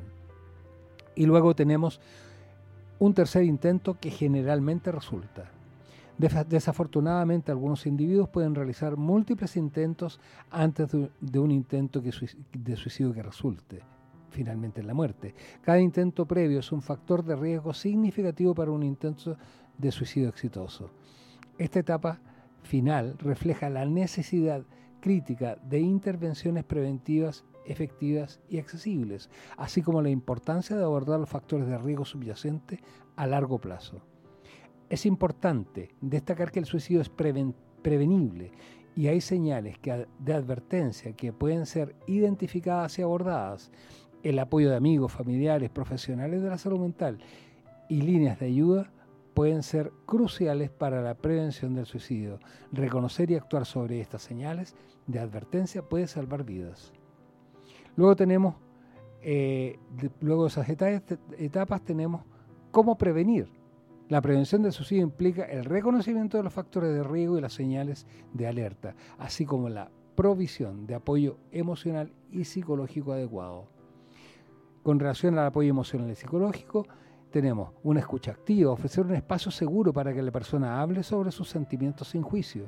Y 1.15 1.25
luego 1.25 1.55
tenemos 1.55 1.99
un 2.99 3.15
tercer 3.15 3.45
intento 3.45 3.97
que 3.99 4.11
generalmente 4.11 4.91
resulta. 4.91 5.58
Desafortunadamente, 6.19 7.49
algunos 7.49 7.85
individuos 7.85 8.27
pueden 8.27 8.53
realizar 8.53 8.97
múltiples 8.97 9.55
intentos 9.55 10.19
antes 10.51 10.89
de 10.91 11.39
un 11.39 11.49
intento 11.49 12.01
de 12.01 12.75
suicidio 12.75 13.13
que 13.13 13.23
resulte 13.23 13.81
finalmente 14.29 14.81
en 14.81 14.87
la 14.87 14.93
muerte. 14.93 15.33
Cada 15.61 15.79
intento 15.79 16.25
previo 16.25 16.59
es 16.59 16.71
un 16.73 16.81
factor 16.81 17.23
de 17.23 17.37
riesgo 17.37 17.73
significativo 17.73 18.53
para 18.53 18.69
un 18.69 18.83
intento 18.83 19.37
de 19.77 19.91
suicidio 19.91 20.27
exitoso. 20.27 20.91
Esta 21.57 21.79
etapa 21.79 22.19
final 22.63 23.17
refleja 23.19 23.69
la 23.69 23.85
necesidad 23.85 24.63
crítica 24.99 25.55
de 25.63 25.79
intervenciones 25.79 26.65
preventivas 26.65 27.45
efectivas 27.65 28.41
y 28.49 28.59
accesibles, 28.59 29.29
así 29.55 29.81
como 29.81 30.01
la 30.01 30.09
importancia 30.09 30.75
de 30.75 30.83
abordar 30.83 31.19
los 31.19 31.29
factores 31.29 31.67
de 31.67 31.77
riesgo 31.77 32.03
subyacentes 32.03 32.79
a 33.15 33.25
largo 33.25 33.59
plazo. 33.59 34.01
Es 34.89 35.05
importante 35.05 35.89
destacar 36.01 36.51
que 36.51 36.59
el 36.59 36.65
suicidio 36.65 37.01
es 37.01 37.09
prevenible 37.09 38.51
y 38.95 39.07
hay 39.07 39.21
señales 39.21 39.77
de 40.19 40.33
advertencia 40.33 41.13
que 41.13 41.31
pueden 41.31 41.67
ser 41.67 41.95
identificadas 42.07 42.97
y 42.97 43.03
abordadas. 43.03 43.71
El 44.23 44.39
apoyo 44.39 44.69
de 44.69 44.75
amigos, 44.75 45.11
familiares, 45.11 45.69
profesionales 45.69 46.41
de 46.41 46.49
la 46.49 46.57
salud 46.57 46.79
mental 46.79 47.19
y 47.87 48.01
líneas 48.01 48.39
de 48.39 48.47
ayuda 48.47 48.91
pueden 49.35 49.61
ser 49.61 49.93
cruciales 50.07 50.71
para 50.71 51.01
la 51.01 51.13
prevención 51.13 51.75
del 51.75 51.85
suicidio. 51.85 52.39
Reconocer 52.71 53.29
y 53.29 53.35
actuar 53.35 53.65
sobre 53.65 54.01
estas 54.01 54.23
señales 54.23 54.75
de 55.05 55.19
advertencia 55.19 55.83
puede 55.83 56.07
salvar 56.07 56.43
vidas. 56.43 56.91
Luego 57.95 58.15
tenemos, 58.15 58.55
eh, 59.21 59.77
luego 60.19 60.43
de 60.43 60.49
esas 60.49 60.67
etapas 60.67 61.83
tenemos 61.83 62.23
cómo 62.71 62.97
prevenir 62.97 63.58
la 64.09 64.21
prevención 64.21 64.63
del 64.63 64.71
suicidio 64.71 65.03
implica 65.03 65.43
el 65.43 65.65
reconocimiento 65.65 66.37
de 66.37 66.43
los 66.43 66.51
factores 66.51 66.91
de 66.91 67.03
riesgo 67.03 67.37
y 67.37 67.41
las 67.41 67.53
señales 67.53 68.07
de 68.33 68.47
alerta, 68.47 68.95
así 69.19 69.45
como 69.45 69.69
la 69.69 69.91
provisión 70.15 70.87
de 70.87 70.95
apoyo 70.95 71.37
emocional 71.51 72.11
y 72.31 72.43
psicológico 72.45 73.13
adecuado. 73.13 73.67
Con 74.81 74.99
relación 74.99 75.37
al 75.37 75.45
apoyo 75.45 75.69
emocional 75.69 76.09
y 76.09 76.15
psicológico, 76.15 76.87
tenemos 77.29 77.69
una 77.83 77.99
escucha 77.99 78.31
activa, 78.31 78.71
ofrecer 78.71 79.05
un 79.05 79.13
espacio 79.13 79.51
seguro 79.51 79.93
para 79.93 80.11
que 80.11 80.23
la 80.23 80.31
persona 80.31 80.81
hable 80.81 81.03
sobre 81.03 81.31
sus 81.31 81.47
sentimientos 81.47 82.07
sin 82.07 82.23
juicio. 82.23 82.63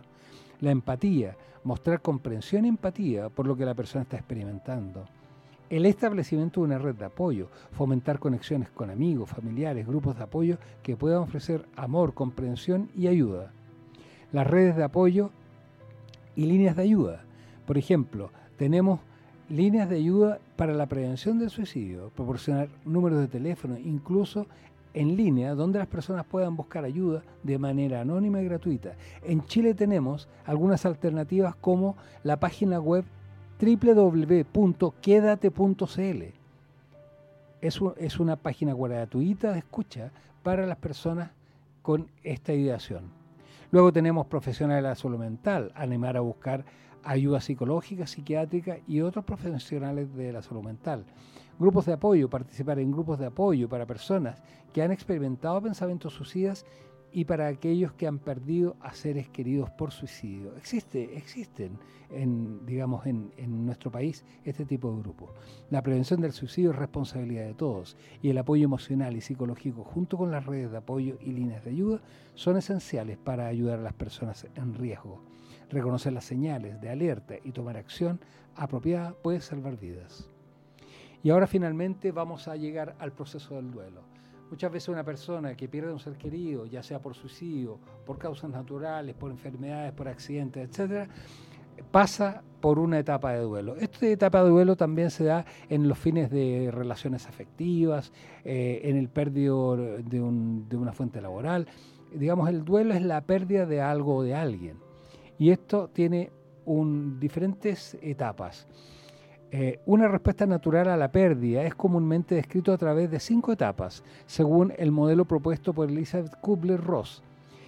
La 0.60 0.70
empatía, 0.70 1.36
mostrar 1.64 2.04
comprensión 2.04 2.66
y 2.66 2.68
empatía 2.68 3.30
por 3.30 3.48
lo 3.48 3.56
que 3.56 3.66
la 3.66 3.74
persona 3.74 4.04
está 4.04 4.18
experimentando 4.18 5.06
el 5.72 5.86
establecimiento 5.86 6.60
de 6.60 6.66
una 6.66 6.78
red 6.78 6.96
de 6.96 7.06
apoyo, 7.06 7.48
fomentar 7.72 8.20
conexiones 8.20 8.70
con 8.70 8.90
amigos, 8.90 9.30
familiares, 9.30 9.88
grupos 9.88 10.18
de 10.18 10.24
apoyo 10.24 10.58
que 10.84 10.98
puedan 10.98 11.22
ofrecer 11.22 11.66
amor, 11.78 12.14
comprensión 12.14 12.90
y 12.94 13.08
ayuda. 13.08 13.54
Las 14.34 14.48
redes 14.48 14.76
de 14.76 14.84
apoyo 14.84 15.32
y 16.36 16.46
líneas 16.46 16.76
de 16.76 16.84
ayuda. 16.84 17.24
Por 17.66 17.78
ejemplo, 17.78 18.32
tenemos 18.58 19.00
líneas 19.50 19.90
de 19.90 19.96
ayuda 19.96 20.40
para 20.58 20.74
la 20.74 20.88
prevención 20.88 21.40
del 21.40 21.50
suicidio, 21.50 22.12
proporcionar 22.18 22.68
números 22.84 23.20
de 23.20 23.30
teléfono, 23.30 23.78
incluso 23.78 24.48
en 24.94 25.16
línea 25.16 25.56
donde 25.56 25.80
las 25.80 25.88
personas 25.88 26.26
puedan 26.26 26.58
buscar 26.58 26.84
ayuda 26.84 27.24
de 27.44 27.58
manera 27.58 28.02
anónima 28.02 28.42
y 28.42 28.46
gratuita. 28.46 28.96
En 29.24 29.46
Chile 29.46 29.74
tenemos 29.74 30.28
algunas 30.46 30.86
alternativas 30.86 31.56
como 31.56 31.96
la 32.24 32.42
página 32.42 32.78
web 32.82 33.06
www.quedate.cl. 33.62 36.24
Es, 37.62 37.80
es 37.98 38.20
una 38.20 38.36
página 38.36 38.74
gratuita 38.74 39.52
de 39.52 39.60
escucha 39.60 40.12
para 40.42 40.66
las 40.66 40.78
personas 40.78 41.30
con 41.84 42.08
esta 42.24 42.54
ideación. 42.54 43.12
Luego 43.70 43.94
tenemos 43.94 44.26
profesionales 44.26 44.84
de 44.84 44.90
la 44.90 44.96
salud 44.96 45.20
mental, 45.20 45.72
animar 45.76 46.18
a 46.18 46.22
buscar 46.22 46.66
ayuda 47.04 47.42
psicológica, 47.42 48.08
psiquiátrica 48.08 48.80
y 48.88 49.02
otros 49.02 49.26
profesionales 49.26 50.12
de 50.16 50.34
la 50.34 50.42
salud 50.42 50.64
mental. 50.64 51.06
Grupos 51.60 51.86
de 51.86 51.94
apoyo, 51.94 52.28
participar 52.30 52.80
en 52.80 52.92
grupos 52.92 53.20
de 53.20 53.28
apoyo 53.28 53.70
para 53.70 53.86
personas 53.86 54.42
que 54.74 54.82
han 54.82 54.92
experimentado 54.92 55.62
pensamientos 55.62 56.14
suicidas 56.14 56.66
y 57.14 57.26
para 57.26 57.48
aquellos 57.48 57.94
que 57.94 58.08
han 58.08 58.20
perdido 58.20 58.76
a 58.80 58.94
seres 58.94 59.28
queridos 59.30 59.70
por 59.72 59.92
suicidio. 59.92 60.56
Existe, 60.56 61.18
existen 61.18 61.78
en, 62.10 62.66
digamos, 62.66 63.06
en, 63.06 63.32
en, 63.38 63.66
nuestro 63.66 63.92
país 63.92 64.24
este 64.44 64.66
tipo 64.66 64.92
de 64.92 65.02
grupos. 65.02 65.32
La 65.70 65.82
prevención 65.82 66.22
del 66.22 66.32
suicidio 66.32 66.72
es 66.72 66.76
responsabilidad 66.78 67.46
de 67.46 67.54
todos 67.54 67.98
y 68.22 68.30
el 68.30 68.38
apoyo 68.38 68.64
emocional 68.64 69.16
y 69.16 69.22
psicológico 69.22 69.84
junto 69.84 70.18
con 70.18 70.32
las 70.32 70.46
redes 70.46 70.72
de 70.72 70.78
apoyo 70.78 71.18
y 71.22 71.32
líneas 71.32 71.64
de 71.66 71.72
ayuda 71.72 72.02
son 72.36 72.58
esenciales 72.58 73.18
para 73.18 73.48
ayudar 73.48 73.80
a 73.80 73.84
las 73.84 73.94
personas 73.94 74.48
en 74.56 74.74
riesgo. 74.74 75.22
Reconocer 75.70 76.14
las 76.14 76.26
señales 76.26 76.82
de 76.82 76.90
alerta 76.90 77.36
y 77.44 77.52
tomar 77.52 77.78
acción 77.78 78.20
apropiada 78.56 79.14
puede 79.22 79.42
salvar 79.42 79.78
vidas. 79.78 80.30
Y 81.24 81.30
ahora 81.30 81.48
finalmente 81.48 82.12
vamos 82.12 82.48
a 82.48 82.56
llegar 82.56 82.96
al 83.00 83.12
proceso 83.12 83.56
del 83.56 83.72
duelo. 83.72 84.11
Muchas 84.52 84.70
veces 84.70 84.90
una 84.90 85.06
persona 85.06 85.56
que 85.56 85.70
pierde 85.70 85.94
un 85.94 86.00
ser 86.00 86.18
querido, 86.18 86.66
ya 86.66 86.84
sea 86.84 87.00
por 87.00 87.16
suicidio, 87.16 87.80
por 88.06 88.18
causas 88.18 88.50
naturales, 88.50 89.16
por 89.16 89.32
enfermedades, 89.32 89.94
por 89.94 90.10
accidentes, 90.10 90.70
etcétera, 90.70 91.08
pasa 91.90 92.44
por 92.60 92.78
una 92.78 93.00
etapa 93.00 93.32
de 93.32 93.40
duelo. 93.40 93.78
Esta 93.78 94.08
etapa 94.08 94.44
de 94.44 94.50
duelo 94.50 94.76
también 94.76 95.10
se 95.10 95.24
da 95.24 95.46
en 95.70 95.88
los 95.88 95.98
fines 95.98 96.30
de 96.30 96.70
relaciones 96.70 97.28
afectivas, 97.28 98.12
eh, 98.44 98.82
en 98.84 98.98
el 98.98 99.08
pérdida 99.08 99.54
de, 99.78 100.04
de 100.04 100.78
una 100.78 100.92
fuente 100.92 101.22
laboral. 101.22 101.66
Digamos, 102.14 102.50
el 102.50 102.66
duelo 102.66 102.94
es 102.94 103.02
la 103.02 103.22
pérdida 103.22 103.66
de 103.66 103.80
algo 103.80 104.18
o 104.18 104.24
de 104.24 104.36
alguien. 104.36 104.78
Y 105.40 105.52
esto 105.52 105.88
tiene 105.88 106.30
un, 106.66 107.22
diferentes 107.22 107.98
etapas. 108.02 108.68
Eh, 109.54 109.82
una 109.86 110.08
respuesta 110.08 110.46
natural 110.46 110.88
a 110.88 110.96
la 110.96 111.12
pérdida 111.12 111.64
es 111.64 111.76
comúnmente 111.76 112.36
descrito 112.36 112.72
a 112.72 112.78
través 112.78 113.12
de 113.12 113.20
cinco 113.20 113.52
etapas, 113.52 114.02
según 114.26 114.72
el 114.78 114.92
modelo 114.92 115.26
propuesto 115.26 115.74
por 115.74 115.90
Elizabeth 115.90 116.40
Kubler-Ross. 116.40 117.22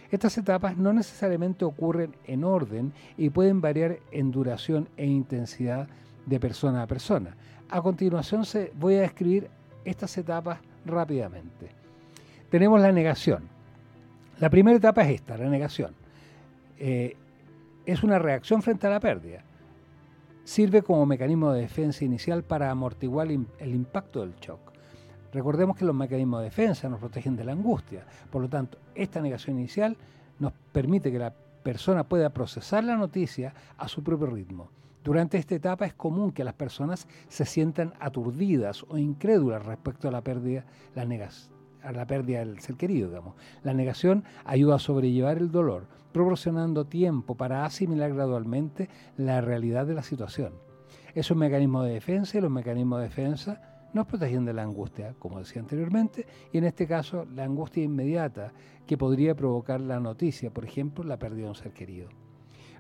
Estas 0.09 0.37
etapas 0.37 0.77
no 0.77 0.93
necesariamente 0.93 1.65
ocurren 1.65 2.15
en 2.25 2.45
orden 2.45 2.93
y 3.17 3.31
pueden 3.31 3.59
variar 3.59 3.97
en 4.11 4.31
duración 4.31 4.87
e 4.95 5.05
intensidad 5.05 5.89
de 6.25 6.39
persona 6.39 6.83
a 6.83 6.87
persona. 6.87 7.35
A 7.69 7.81
continuación 7.81 8.45
se, 8.45 8.71
voy 8.75 8.95
a 8.95 9.01
describir 9.01 9.49
estas 9.83 10.17
etapas 10.17 10.59
rápidamente. 10.85 11.69
Tenemos 12.49 12.79
la 12.79 12.93
negación. 12.93 13.49
La 14.39 14.49
primera 14.49 14.77
etapa 14.77 15.01
es 15.01 15.15
esta, 15.15 15.37
la 15.37 15.49
negación. 15.49 15.93
Eh, 16.79 17.17
es 17.85 18.03
una 18.03 18.19
reacción 18.19 18.61
frente 18.61 18.87
a 18.87 18.91
la 18.91 19.01
pérdida 19.01 19.43
sirve 20.43 20.81
como 20.81 21.05
mecanismo 21.05 21.51
de 21.51 21.61
defensa 21.61 22.03
inicial 22.05 22.43
para 22.43 22.69
amortiguar 22.69 23.27
el 23.31 23.75
impacto 23.75 24.21
del 24.21 24.35
shock. 24.35 24.73
Recordemos 25.31 25.75
que 25.75 25.85
los 25.85 25.95
mecanismos 25.95 26.41
de 26.41 26.45
defensa 26.45 26.87
nos 26.89 26.99
protegen 26.99 27.35
de 27.35 27.43
la 27.43 27.53
angustia, 27.53 28.05
por 28.29 28.41
lo 28.41 28.49
tanto, 28.49 28.77
esta 28.93 29.19
negación 29.19 29.57
inicial 29.57 29.97
nos 30.39 30.53
permite 30.71 31.11
que 31.11 31.19
la 31.19 31.33
persona 31.63 32.03
pueda 32.03 32.29
procesar 32.29 32.83
la 32.83 32.97
noticia 32.97 33.53
a 33.77 33.87
su 33.87 34.03
propio 34.03 34.27
ritmo. 34.27 34.69
Durante 35.03 35.37
esta 35.37 35.55
etapa 35.55 35.85
es 35.85 35.93
común 35.93 36.31
que 36.31 36.43
las 36.43 36.53
personas 36.53 37.07
se 37.27 37.45
sientan 37.45 37.93
aturdidas 37.99 38.85
o 38.87 38.97
incrédulas 38.97 39.65
respecto 39.65 40.07
a 40.07 40.11
la 40.11 40.21
pérdida, 40.21 40.65
la 40.95 41.05
a 41.83 41.91
la 41.91 42.07
pérdida 42.07 42.39
del 42.39 42.59
ser 42.59 42.75
querido. 42.75 43.09
Digamos. 43.09 43.35
La 43.63 43.73
negación 43.73 44.23
ayuda 44.45 44.75
a 44.75 44.79
sobrellevar 44.79 45.37
el 45.37 45.51
dolor, 45.51 45.87
proporcionando 46.11 46.85
tiempo 46.85 47.35
para 47.35 47.65
asimilar 47.65 48.13
gradualmente 48.13 48.89
la 49.17 49.41
realidad 49.41 49.85
de 49.85 49.95
la 49.95 50.03
situación. 50.03 50.53
Es 51.13 51.29
un 51.29 51.37
mecanismo 51.39 51.83
de 51.83 51.93
defensa 51.93 52.37
y 52.37 52.41
los 52.41 52.51
mecanismos 52.51 52.99
de 52.99 53.07
defensa 53.07 53.61
nos 53.93 54.07
protegen 54.07 54.45
de 54.45 54.53
la 54.53 54.63
angustia, 54.63 55.13
como 55.19 55.39
decía 55.39 55.61
anteriormente, 55.61 56.25
y 56.51 56.57
en 56.57 56.63
este 56.63 56.87
caso 56.87 57.25
la 57.35 57.43
angustia 57.43 57.83
inmediata 57.83 58.51
que 58.87 58.97
podría 58.97 59.35
provocar 59.35 59.79
la 59.79 59.99
noticia, 59.99 60.51
por 60.51 60.65
ejemplo, 60.65 61.03
la 61.03 61.17
pérdida 61.17 61.43
de 61.43 61.49
un 61.49 61.55
ser 61.55 61.73
querido. 61.73 62.09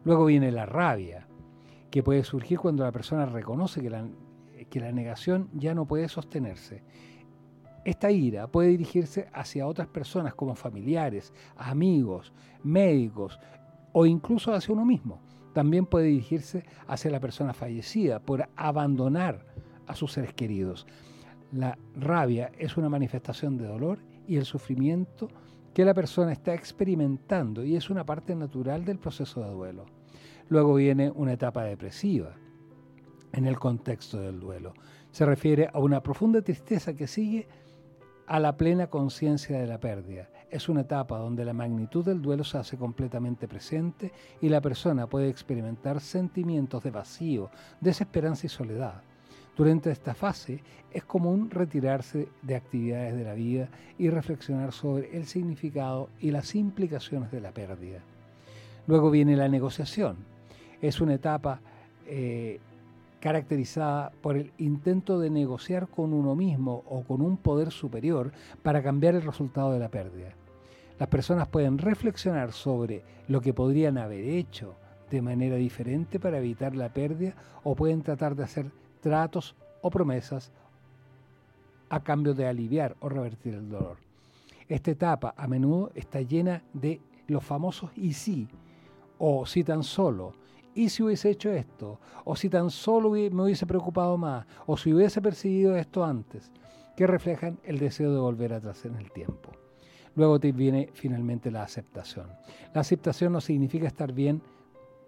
Luego 0.03 0.25
viene 0.25 0.51
la 0.51 0.65
rabia, 0.65 1.27
que 1.91 2.01
puede 2.01 2.23
surgir 2.23 2.57
cuando 2.57 2.83
la 2.83 2.91
persona 2.91 3.27
reconoce 3.27 3.81
que 3.81 3.91
la, 3.91 4.07
que 4.69 4.79
la 4.79 4.91
negación 4.91 5.49
ya 5.53 5.75
no 5.75 5.85
puede 5.85 6.09
sostenerse 6.09 6.81
esta 7.85 8.11
ira 8.11 8.47
puede 8.47 8.69
dirigirse 8.69 9.27
hacia 9.33 9.67
otras 9.67 9.87
personas 9.87 10.33
como 10.35 10.55
familiares, 10.55 11.33
amigos, 11.57 12.33
médicos 12.63 13.39
o 13.91 14.05
incluso 14.05 14.53
hacia 14.53 14.73
uno 14.73 14.85
mismo. 14.85 15.21
También 15.53 15.85
puede 15.85 16.07
dirigirse 16.07 16.63
hacia 16.87 17.11
la 17.11 17.19
persona 17.19 17.53
fallecida 17.53 18.19
por 18.19 18.49
abandonar 18.55 19.45
a 19.85 19.95
sus 19.95 20.13
seres 20.13 20.33
queridos. 20.33 20.87
La 21.51 21.77
rabia 21.95 22.51
es 22.57 22.77
una 22.77 22.89
manifestación 22.89 23.57
de 23.57 23.67
dolor 23.67 23.99
y 24.27 24.37
el 24.37 24.45
sufrimiento 24.45 25.27
que 25.73 25.85
la 25.85 25.93
persona 25.93 26.31
está 26.31 26.53
experimentando 26.53 27.63
y 27.63 27.75
es 27.75 27.89
una 27.89 28.05
parte 28.05 28.35
natural 28.35 28.85
del 28.85 28.99
proceso 28.99 29.41
de 29.41 29.51
duelo. 29.51 29.85
Luego 30.49 30.75
viene 30.75 31.11
una 31.11 31.33
etapa 31.33 31.63
depresiva 31.63 32.35
en 33.31 33.45
el 33.45 33.59
contexto 33.59 34.19
del 34.19 34.39
duelo. 34.39 34.73
Se 35.11 35.25
refiere 35.25 35.69
a 35.71 35.79
una 35.79 36.01
profunda 36.01 36.41
tristeza 36.41 36.95
que 36.95 37.07
sigue 37.07 37.47
a 38.27 38.39
la 38.39 38.55
plena 38.57 38.87
conciencia 38.87 39.59
de 39.59 39.67
la 39.67 39.79
pérdida. 39.79 40.29
Es 40.49 40.69
una 40.69 40.81
etapa 40.81 41.17
donde 41.17 41.45
la 41.45 41.53
magnitud 41.53 42.05
del 42.05 42.21
duelo 42.21 42.43
se 42.43 42.57
hace 42.57 42.77
completamente 42.77 43.47
presente 43.47 44.11
y 44.41 44.49
la 44.49 44.61
persona 44.61 45.07
puede 45.07 45.29
experimentar 45.29 45.99
sentimientos 45.99 46.83
de 46.83 46.91
vacío, 46.91 47.49
desesperanza 47.81 48.45
y 48.45 48.49
soledad. 48.49 49.01
Durante 49.55 49.91
esta 49.91 50.15
fase 50.15 50.61
es 50.91 51.03
común 51.03 51.49
retirarse 51.49 52.27
de 52.41 52.55
actividades 52.55 53.15
de 53.15 53.23
la 53.23 53.33
vida 53.33 53.69
y 53.97 54.09
reflexionar 54.09 54.71
sobre 54.71 55.15
el 55.15 55.25
significado 55.25 56.09
y 56.19 56.31
las 56.31 56.55
implicaciones 56.55 57.31
de 57.31 57.41
la 57.41 57.51
pérdida. 57.51 57.99
Luego 58.87 59.11
viene 59.11 59.35
la 59.35 59.47
negociación. 59.47 60.17
Es 60.81 61.01
una 61.01 61.13
etapa 61.13 61.61
eh, 62.07 62.59
caracterizada 63.23 64.11
por 64.21 64.35
el 64.35 64.51
intento 64.57 65.17
de 65.17 65.29
negociar 65.29 65.87
con 65.87 66.11
uno 66.11 66.35
mismo 66.35 66.83
o 66.89 67.03
con 67.03 67.21
un 67.21 67.37
poder 67.37 67.71
superior 67.71 68.33
para 68.61 68.83
cambiar 68.83 69.15
el 69.15 69.21
resultado 69.21 69.71
de 69.71 69.79
la 69.79 69.87
pérdida. 69.87 70.33
Las 70.99 71.07
personas 71.07 71.47
pueden 71.47 71.77
reflexionar 71.77 72.51
sobre 72.51 73.01
lo 73.29 73.39
que 73.39 73.53
podrían 73.53 73.97
haber 73.97 74.25
hecho 74.25 74.75
de 75.09 75.21
manera 75.21 75.55
diferente 75.55 76.19
para 76.19 76.39
evitar 76.39 76.75
la 76.75 76.89
pérdida 76.89 77.33
o 77.63 77.75
pueden 77.75 78.01
tratar 78.01 78.35
de 78.35 78.43
hacer 78.43 78.69
tratos 78.99 79.55
o 79.81 79.89
promesas 79.89 80.51
a 81.87 82.03
cambio 82.03 82.33
de 82.33 82.45
aliviar 82.45 82.97
o 82.99 83.07
revertir 83.07 83.53
el 83.53 83.69
dolor. 83.69 83.99
Esta 84.67 84.91
etapa 84.91 85.33
a 85.37 85.47
menudo 85.47 85.91
está 85.95 86.19
llena 86.19 86.61
de 86.73 86.99
los 87.27 87.45
famosos 87.45 87.89
y 87.95 88.11
sí 88.11 88.49
o 89.17 89.45
si 89.45 89.63
tan 89.63 89.81
solo 89.81 90.33
¿y 90.75 90.89
si 90.89 91.03
hubiese 91.03 91.29
hecho 91.29 91.51
esto? 91.51 91.99
¿O 92.25 92.35
si 92.35 92.49
tan 92.49 92.69
solo 92.69 93.11
me 93.11 93.43
hubiese 93.43 93.65
preocupado 93.65 94.17
más? 94.17 94.45
¿O 94.65 94.77
si 94.77 94.93
hubiese 94.93 95.21
percibido 95.21 95.75
esto 95.75 96.03
antes? 96.03 96.51
Que 96.95 97.07
reflejan 97.07 97.59
el 97.63 97.79
deseo 97.79 98.13
de 98.13 98.19
volver 98.19 98.53
atrás 98.53 98.85
en 98.85 98.95
el 98.95 99.11
tiempo. 99.11 99.51
Luego 100.15 100.39
te 100.39 100.51
viene 100.51 100.89
finalmente 100.93 101.49
la 101.49 101.63
aceptación. 101.63 102.27
La 102.73 102.81
aceptación 102.81 103.33
no 103.33 103.41
significa 103.41 103.87
estar 103.87 104.13
bien 104.13 104.41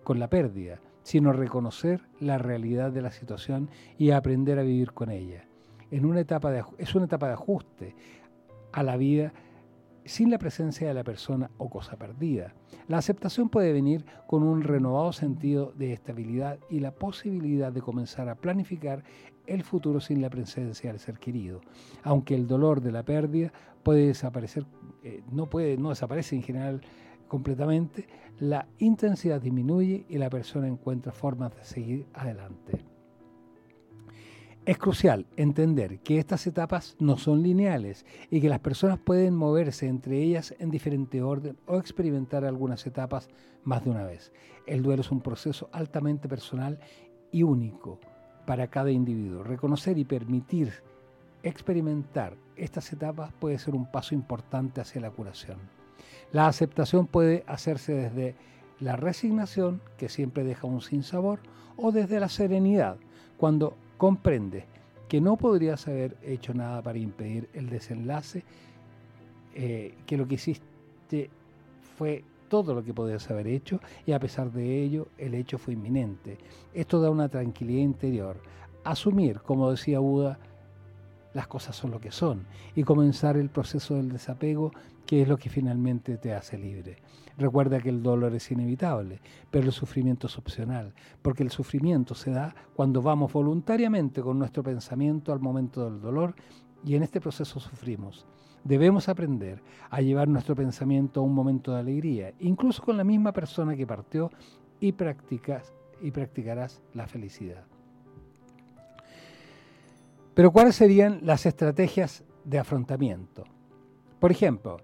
con 0.03 0.19
la 0.19 0.29
pérdida, 0.29 0.79
sino 1.03 1.31
reconocer 1.33 2.01
la 2.19 2.37
realidad 2.39 2.91
de 2.91 3.03
la 3.03 3.11
situación 3.11 3.69
y 3.97 4.11
aprender 4.11 4.57
a 4.57 4.63
vivir 4.63 4.93
con 4.93 5.11
ella. 5.11 5.45
En 5.91 6.05
una 6.05 6.21
etapa 6.21 6.49
de, 6.49 6.63
es 6.79 6.95
una 6.95 7.05
etapa 7.05 7.27
de 7.27 7.33
ajuste 7.33 7.95
a 8.71 8.81
la 8.81 8.97
vida 8.97 9.31
sin 10.05 10.29
la 10.29 10.37
presencia 10.37 10.87
de 10.87 10.93
la 10.93 11.03
persona 11.03 11.49
o 11.57 11.69
cosa 11.69 11.97
perdida. 11.97 12.53
La 12.87 12.97
aceptación 12.97 13.49
puede 13.49 13.73
venir 13.73 14.05
con 14.27 14.43
un 14.43 14.61
renovado 14.61 15.11
sentido 15.11 15.73
de 15.75 15.93
estabilidad 15.93 16.59
y 16.69 16.79
la 16.79 16.91
posibilidad 16.91 17.71
de 17.71 17.81
comenzar 17.81 18.29
a 18.29 18.35
planificar 18.35 19.03
el 19.47 19.63
futuro 19.63 19.99
sin 19.99 20.21
la 20.21 20.29
presencia 20.29 20.91
del 20.91 20.99
ser 20.99 21.19
querido. 21.19 21.61
Aunque 22.03 22.35
el 22.35 22.47
dolor 22.47 22.81
de 22.81 22.91
la 22.91 23.03
pérdida 23.03 23.51
puede 23.83 24.07
desaparecer, 24.07 24.65
eh, 25.03 25.23
no 25.31 25.49
puede, 25.49 25.77
no 25.77 25.89
desaparece 25.89 26.35
en 26.35 26.43
general 26.43 26.81
completamente, 27.27 28.07
la 28.39 28.67
intensidad 28.79 29.41
disminuye 29.41 30.05
y 30.07 30.17
la 30.17 30.29
persona 30.29 30.67
encuentra 30.67 31.11
formas 31.11 31.55
de 31.55 31.63
seguir 31.63 32.07
adelante. 32.13 32.94
Es 34.65 34.79
crucial 34.79 35.27
entender 35.37 35.99
que 35.99 36.17
estas 36.17 36.47
etapas 36.47 36.95
no 36.97 37.19
son 37.19 37.43
lineales 37.43 38.03
y 38.31 38.41
que 38.41 38.49
las 38.49 38.61
personas 38.61 38.97
pueden 38.97 39.35
moverse 39.35 39.87
entre 39.87 40.17
ellas 40.17 40.55
en 40.57 40.71
diferente 40.71 41.21
orden 41.21 41.55
o 41.67 41.77
experimentar 41.77 42.43
algunas 42.45 42.87
etapas 42.87 43.29
más 43.63 43.83
de 43.83 43.91
una 43.91 44.03
vez. 44.03 44.33
El 44.65 44.81
duelo 44.81 45.01
es 45.01 45.11
un 45.11 45.21
proceso 45.21 45.69
altamente 45.71 46.27
personal 46.27 46.79
y 47.31 47.43
único 47.43 47.99
para 48.47 48.65
cada 48.67 48.89
individuo. 48.89 49.43
Reconocer 49.43 49.99
y 49.99 50.03
permitir 50.03 50.73
experimentar 51.43 52.33
estas 52.55 52.91
etapas 52.91 53.31
puede 53.33 53.59
ser 53.59 53.75
un 53.75 53.85
paso 53.91 54.15
importante 54.15 54.81
hacia 54.81 54.99
la 54.99 55.11
curación. 55.11 55.59
La 56.31 56.47
aceptación 56.47 57.05
puede 57.05 57.43
hacerse 57.45 57.93
desde 57.93 58.35
la 58.79 58.95
resignación, 58.95 59.79
que 59.97 60.09
siempre 60.09 60.43
deja 60.43 60.65
un 60.65 60.81
sinsabor, 60.81 61.41
o 61.77 61.91
desde 61.91 62.19
la 62.19 62.29
serenidad, 62.29 62.97
cuando 63.37 63.75
comprende 63.97 64.65
que 65.07 65.21
no 65.21 65.37
podrías 65.37 65.87
haber 65.87 66.17
hecho 66.23 66.53
nada 66.53 66.81
para 66.81 66.97
impedir 66.97 67.49
el 67.53 67.69
desenlace, 67.69 68.43
eh, 69.53 69.95
que 70.05 70.17
lo 70.17 70.27
que 70.27 70.35
hiciste 70.35 71.29
fue 71.97 72.23
todo 72.49 72.73
lo 72.73 72.83
que 72.83 72.93
podías 72.93 73.29
haber 73.31 73.47
hecho 73.47 73.79
y 74.05 74.11
a 74.11 74.19
pesar 74.19 74.51
de 74.51 74.83
ello 74.83 75.07
el 75.17 75.33
hecho 75.33 75.57
fue 75.57 75.73
inminente. 75.73 76.37
Esto 76.73 77.01
da 77.01 77.09
una 77.09 77.29
tranquilidad 77.29 77.81
interior. 77.81 78.37
Asumir, 78.83 79.39
como 79.41 79.71
decía 79.71 79.99
Buda, 79.99 80.39
las 81.33 81.47
cosas 81.47 81.75
son 81.75 81.91
lo 81.91 81.99
que 81.99 82.11
son 82.11 82.45
y 82.75 82.83
comenzar 82.83 83.37
el 83.37 83.49
proceso 83.49 83.95
del 83.95 84.09
desapego, 84.09 84.71
que 85.05 85.21
es 85.21 85.27
lo 85.27 85.37
que 85.37 85.49
finalmente 85.49 86.17
te 86.17 86.33
hace 86.33 86.57
libre. 86.57 86.97
Recuerda 87.37 87.79
que 87.79 87.89
el 87.89 88.01
dolor 88.01 88.33
es 88.33 88.49
inevitable, 88.51 89.19
pero 89.51 89.65
el 89.65 89.73
sufrimiento 89.73 90.27
es 90.27 90.37
opcional, 90.37 90.93
porque 91.21 91.43
el 91.43 91.51
sufrimiento 91.51 92.15
se 92.15 92.31
da 92.31 92.55
cuando 92.75 93.01
vamos 93.01 93.33
voluntariamente 93.33 94.21
con 94.21 94.39
nuestro 94.39 94.63
pensamiento 94.63 95.33
al 95.33 95.39
momento 95.39 95.83
del 95.89 95.99
dolor 95.99 96.35
y 96.85 96.95
en 96.95 97.03
este 97.03 97.19
proceso 97.19 97.59
sufrimos. 97.59 98.25
Debemos 98.63 99.09
aprender 99.09 99.61
a 99.89 100.01
llevar 100.01 100.27
nuestro 100.27 100.55
pensamiento 100.55 101.19
a 101.19 101.23
un 101.23 101.33
momento 101.33 101.73
de 101.73 101.79
alegría, 101.79 102.33
incluso 102.39 102.81
con 102.81 102.97
la 102.97 103.03
misma 103.03 103.31
persona 103.31 103.75
que 103.75 103.85
partió, 103.85 104.31
y, 104.79 104.91
practicas, 104.91 105.73
y 106.01 106.11
practicarás 106.11 106.81
la 106.93 107.07
felicidad. 107.07 107.63
Pero 110.33 110.51
¿cuáles 110.51 110.75
serían 110.75 111.19
las 111.23 111.45
estrategias 111.45 112.23
de 112.43 112.59
afrontamiento? 112.59 113.45
Por 114.19 114.31
ejemplo, 114.31 114.77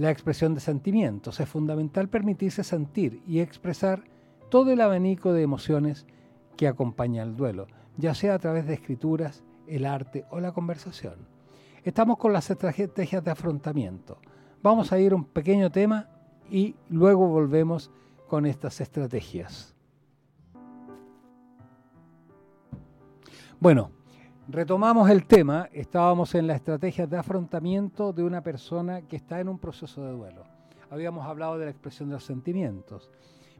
la 0.00 0.10
expresión 0.10 0.54
de 0.54 0.60
sentimientos. 0.60 1.40
Es 1.40 1.48
fundamental 1.48 2.08
permitirse 2.08 2.64
sentir 2.64 3.22
y 3.26 3.40
expresar 3.40 4.04
todo 4.48 4.72
el 4.72 4.80
abanico 4.80 5.34
de 5.34 5.42
emociones 5.42 6.06
que 6.56 6.68
acompaña 6.68 7.22
el 7.22 7.36
duelo, 7.36 7.66
ya 7.98 8.14
sea 8.14 8.32
a 8.32 8.38
través 8.38 8.66
de 8.66 8.72
escrituras, 8.72 9.44
el 9.66 9.84
arte 9.84 10.24
o 10.30 10.40
la 10.40 10.52
conversación. 10.52 11.16
Estamos 11.84 12.16
con 12.16 12.32
las 12.32 12.50
estrategias 12.50 13.22
de 13.22 13.30
afrontamiento. 13.30 14.16
Vamos 14.62 14.90
a 14.90 14.98
ir 14.98 15.12
a 15.12 15.16
un 15.16 15.24
pequeño 15.24 15.70
tema 15.70 16.08
y 16.50 16.76
luego 16.88 17.28
volvemos 17.28 17.90
con 18.26 18.46
estas 18.46 18.80
estrategias. 18.80 19.74
Bueno, 23.60 23.90
retomamos 24.48 25.10
el 25.10 25.26
tema. 25.26 25.68
Estábamos 25.72 26.34
en 26.34 26.46
la 26.46 26.54
estrategia 26.54 27.06
de 27.06 27.16
afrontamiento 27.16 28.12
de 28.12 28.22
una 28.22 28.42
persona 28.42 29.02
que 29.02 29.16
está 29.16 29.40
en 29.40 29.48
un 29.48 29.58
proceso 29.58 30.04
de 30.04 30.12
duelo. 30.12 30.44
Habíamos 30.90 31.26
hablado 31.26 31.58
de 31.58 31.66
la 31.66 31.70
expresión 31.70 32.08
de 32.08 32.14
los 32.14 32.24
sentimientos, 32.24 33.10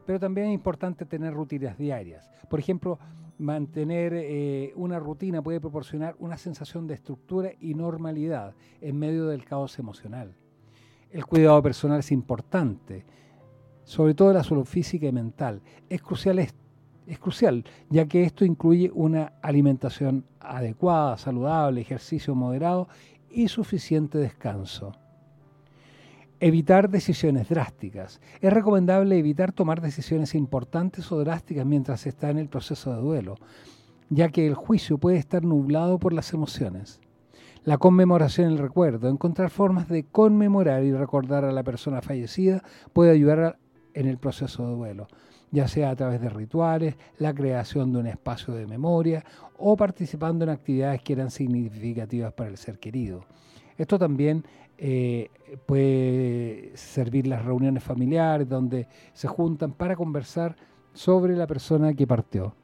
pero 0.05 0.19
también 0.19 0.49
es 0.49 0.55
importante 0.55 1.05
tener 1.05 1.33
rutinas 1.33 1.79
diarias. 1.79 2.29
Por 2.49 2.59
ejemplo, 2.59 2.99
mantener 3.39 4.13
eh, 4.15 4.73
una 4.77 4.99
rutina 4.99 5.43
puede 5.43 5.61
proporcionar 5.61 6.15
una 6.19 6.37
sensación 6.37 6.87
de 6.87 6.95
estructura 6.95 7.53
y 7.61 7.75
normalidad 7.75 8.55
en 8.81 8.99
medio 8.99 9.27
del 9.27 9.45
caos 9.45 9.79
emocional. 9.79 10.35
El 11.11 11.25
cuidado 11.25 11.63
personal 11.63 12.01
es 12.01 12.13
importante, 12.13 13.05
sobre 13.85 14.15
todo 14.15 14.33
la 14.33 14.45
salud 14.45 14.65
física 14.65 15.07
y 15.07 15.13
mental. 15.13 15.63
Es 15.89 16.03
crucial, 16.03 16.39
es, 16.39 16.55
es 17.11 17.19
crucial, 17.19 17.65
ya 17.89 18.07
que 18.07 18.23
esto 18.23 18.45
incluye 18.45 18.89
una 18.95 19.33
alimentación 19.43 20.25
adecuada, 20.39 21.19
saludable, 21.19 21.81
ejercicio 21.81 22.37
moderado 22.37 22.87
y 23.29 23.49
suficiente 23.49 24.17
descanso. 24.19 24.93
Evitar 26.39 26.89
decisiones 26.89 27.49
drásticas. 27.49 28.21
Es 28.41 28.53
recomendable 28.53 29.19
evitar 29.19 29.51
tomar 29.51 29.81
decisiones 29.81 30.37
importantes 30.37 31.11
o 31.11 31.19
drásticas 31.19 31.67
mientras 31.67 32.07
está 32.07 32.31
en 32.31 32.39
el 32.39 32.49
proceso 32.49 32.95
de 32.95 33.03
duelo, 33.03 33.35
ya 34.09 34.29
que 34.29 34.47
el 34.47 34.55
juicio 34.55 34.97
puede 34.97 35.19
estar 35.19 35.43
nublado 35.43 35.99
por 35.99 36.13
las 36.13 36.33
emociones. 36.33 37.01
La 37.65 37.77
conmemoración 37.77 38.51
y 38.51 38.55
el 38.55 38.59
recuerdo. 38.59 39.09
Encontrar 39.09 39.51
formas 39.51 39.89
de 39.89 40.05
conmemorar 40.05 40.85
y 40.85 40.93
recordar 40.93 41.45
a 41.45 41.53
la 41.53 41.65
persona 41.65 42.03
fallecida 42.03 42.63
puede 42.93 43.11
ayudar 43.11 43.59
en 43.95 44.07
el 44.07 44.17
proceso 44.17 44.67
de 44.69 44.77
duelo, 44.77 45.09
ya 45.51 45.69
sea 45.69 45.91
a 45.91 45.97
través 45.97 46.21
de 46.21 46.29
rituales, 46.29 46.97
la 47.19 47.35
creación 47.35 47.93
de 47.93 47.99
un 47.99 48.07
espacio 48.07 48.55
de 48.55 48.67
memoria 48.67 49.25
o 49.59 49.77
participando 49.77 50.45
en 50.45 50.51
actividades 50.51 51.03
que 51.03 51.13
eran 51.13 51.31
significativas 51.31 52.33
para 52.33 52.51
el 52.51 52.57
ser 52.57 52.79
querido. 52.79 53.25
Esto 53.77 53.99
también 53.99 54.45
eh, 54.79 55.31
puede 55.67 56.73
servir 56.75 57.27
las 57.27 57.45
reuniones 57.45 57.83
familiares 57.83 58.49
donde 58.49 58.89
se 59.13 59.29
juntan 59.29 59.73
para 59.73 59.97
conversar 59.97 60.57
sobre 60.93 61.37
la 61.37 61.47
persona 61.47 61.93
que 61.95 62.07
partió. 62.07 62.55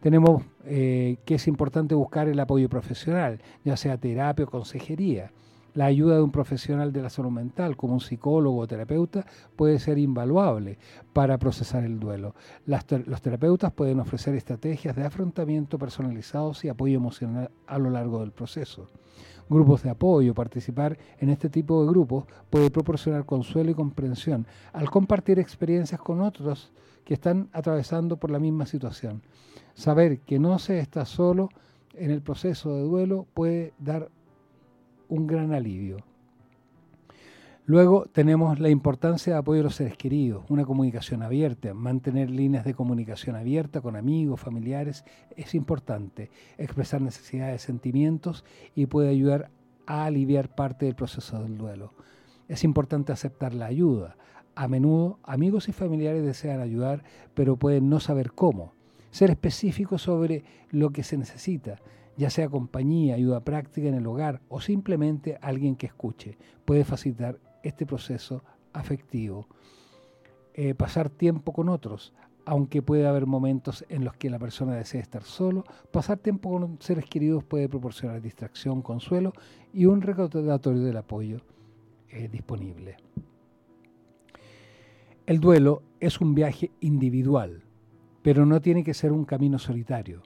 Tenemos 0.00 0.42
eh, 0.64 1.18
que 1.24 1.36
es 1.36 1.46
importante 1.46 1.94
buscar 1.94 2.28
el 2.28 2.40
apoyo 2.40 2.68
profesional, 2.68 3.40
ya 3.64 3.76
sea 3.76 3.96
terapia 3.96 4.44
o 4.44 4.50
consejería. 4.50 5.30
La 5.74 5.86
ayuda 5.86 6.16
de 6.16 6.22
un 6.22 6.30
profesional 6.30 6.92
de 6.92 7.02
la 7.02 7.08
salud 7.08 7.30
mental, 7.30 7.76
como 7.76 7.94
un 7.94 8.00
psicólogo 8.00 8.58
o 8.58 8.66
terapeuta, 8.66 9.24
puede 9.56 9.78
ser 9.78 9.98
invaluable 9.98 10.78
para 11.12 11.38
procesar 11.38 11.84
el 11.84 11.98
duelo. 11.98 12.34
los 12.66 13.22
terapeutas 13.22 13.72
pueden 13.72 14.00
ofrecer 14.00 14.34
estrategias 14.34 14.94
de 14.96 15.04
afrontamiento 15.04 15.78
personalizados 15.78 16.64
y 16.64 16.68
apoyo 16.68 16.96
emocional 16.96 17.50
a 17.66 17.78
lo 17.78 17.90
largo 17.90 18.20
del 18.20 18.32
proceso 18.32 18.88
grupos 19.48 19.82
de 19.82 19.90
apoyo. 19.90 20.34
Participar 20.34 20.98
en 21.18 21.28
este 21.28 21.48
tipo 21.48 21.82
de 21.82 21.90
grupos 21.90 22.24
puede 22.50 22.70
proporcionar 22.70 23.24
consuelo 23.24 23.70
y 23.70 23.74
comprensión 23.74 24.46
al 24.72 24.90
compartir 24.90 25.38
experiencias 25.38 26.00
con 26.00 26.20
otros 26.20 26.72
que 27.04 27.14
están 27.14 27.48
atravesando 27.52 28.16
por 28.16 28.30
la 28.30 28.38
misma 28.38 28.66
situación. 28.66 29.22
Saber 29.74 30.20
que 30.20 30.38
no 30.38 30.58
se 30.58 30.78
está 30.78 31.04
solo 31.04 31.48
en 31.94 32.10
el 32.10 32.22
proceso 32.22 32.74
de 32.74 32.82
duelo 32.82 33.26
puede 33.34 33.74
dar 33.78 34.08
un 35.12 35.26
gran 35.26 35.52
alivio. 35.52 35.98
Luego 37.66 38.06
tenemos 38.06 38.58
la 38.60 38.70
importancia 38.70 39.34
de 39.34 39.38
apoyo 39.38 39.60
a 39.60 39.64
los 39.64 39.74
seres 39.74 39.96
queridos, 39.96 40.42
una 40.48 40.64
comunicación 40.64 41.22
abierta, 41.22 41.74
mantener 41.74 42.30
líneas 42.30 42.64
de 42.64 42.72
comunicación 42.72 43.36
abierta 43.36 43.82
con 43.82 43.94
amigos, 43.94 44.40
familiares, 44.40 45.04
es 45.36 45.54
importante. 45.54 46.30
Expresar 46.56 47.02
necesidades, 47.02 47.60
sentimientos 47.60 48.42
y 48.74 48.86
puede 48.86 49.10
ayudar 49.10 49.50
a 49.86 50.06
aliviar 50.06 50.54
parte 50.54 50.86
del 50.86 50.94
proceso 50.94 51.42
del 51.42 51.58
duelo. 51.58 51.92
Es 52.48 52.64
importante 52.64 53.12
aceptar 53.12 53.52
la 53.52 53.66
ayuda. 53.66 54.16
A 54.54 54.66
menudo 54.66 55.18
amigos 55.24 55.68
y 55.68 55.72
familiares 55.72 56.24
desean 56.24 56.60
ayudar, 56.60 57.04
pero 57.34 57.56
pueden 57.56 57.90
no 57.90 58.00
saber 58.00 58.32
cómo. 58.32 58.72
Ser 59.10 59.30
específico 59.30 59.98
sobre 59.98 60.42
lo 60.70 60.88
que 60.90 61.02
se 61.04 61.18
necesita, 61.18 61.76
ya 62.16 62.30
sea 62.30 62.48
compañía, 62.48 63.14
ayuda 63.14 63.44
práctica 63.44 63.88
en 63.88 63.94
el 63.94 64.06
hogar 64.06 64.40
o 64.48 64.60
simplemente 64.60 65.38
alguien 65.40 65.76
que 65.76 65.86
escuche, 65.86 66.36
puede 66.64 66.84
facilitar 66.84 67.38
este 67.62 67.86
proceso 67.86 68.42
afectivo. 68.72 69.46
Eh, 70.54 70.74
pasar 70.74 71.08
tiempo 71.08 71.52
con 71.52 71.68
otros, 71.68 72.12
aunque 72.44 72.82
puede 72.82 73.06
haber 73.06 73.26
momentos 73.26 73.84
en 73.88 74.04
los 74.04 74.14
que 74.14 74.30
la 74.30 74.38
persona 74.38 74.74
desea 74.74 75.00
estar 75.00 75.22
solo, 75.22 75.64
pasar 75.90 76.18
tiempo 76.18 76.50
con 76.50 76.78
seres 76.80 77.06
queridos 77.06 77.44
puede 77.44 77.68
proporcionar 77.68 78.20
distracción, 78.20 78.82
consuelo 78.82 79.32
y 79.72 79.86
un 79.86 80.02
recordatorio 80.02 80.82
del 80.82 80.96
apoyo 80.96 81.40
eh, 82.08 82.28
disponible. 82.28 82.96
El 85.24 85.40
duelo 85.40 85.82
es 86.00 86.20
un 86.20 86.34
viaje 86.34 86.72
individual, 86.80 87.62
pero 88.22 88.44
no 88.44 88.60
tiene 88.60 88.82
que 88.82 88.92
ser 88.92 89.12
un 89.12 89.24
camino 89.24 89.58
solitario. 89.58 90.22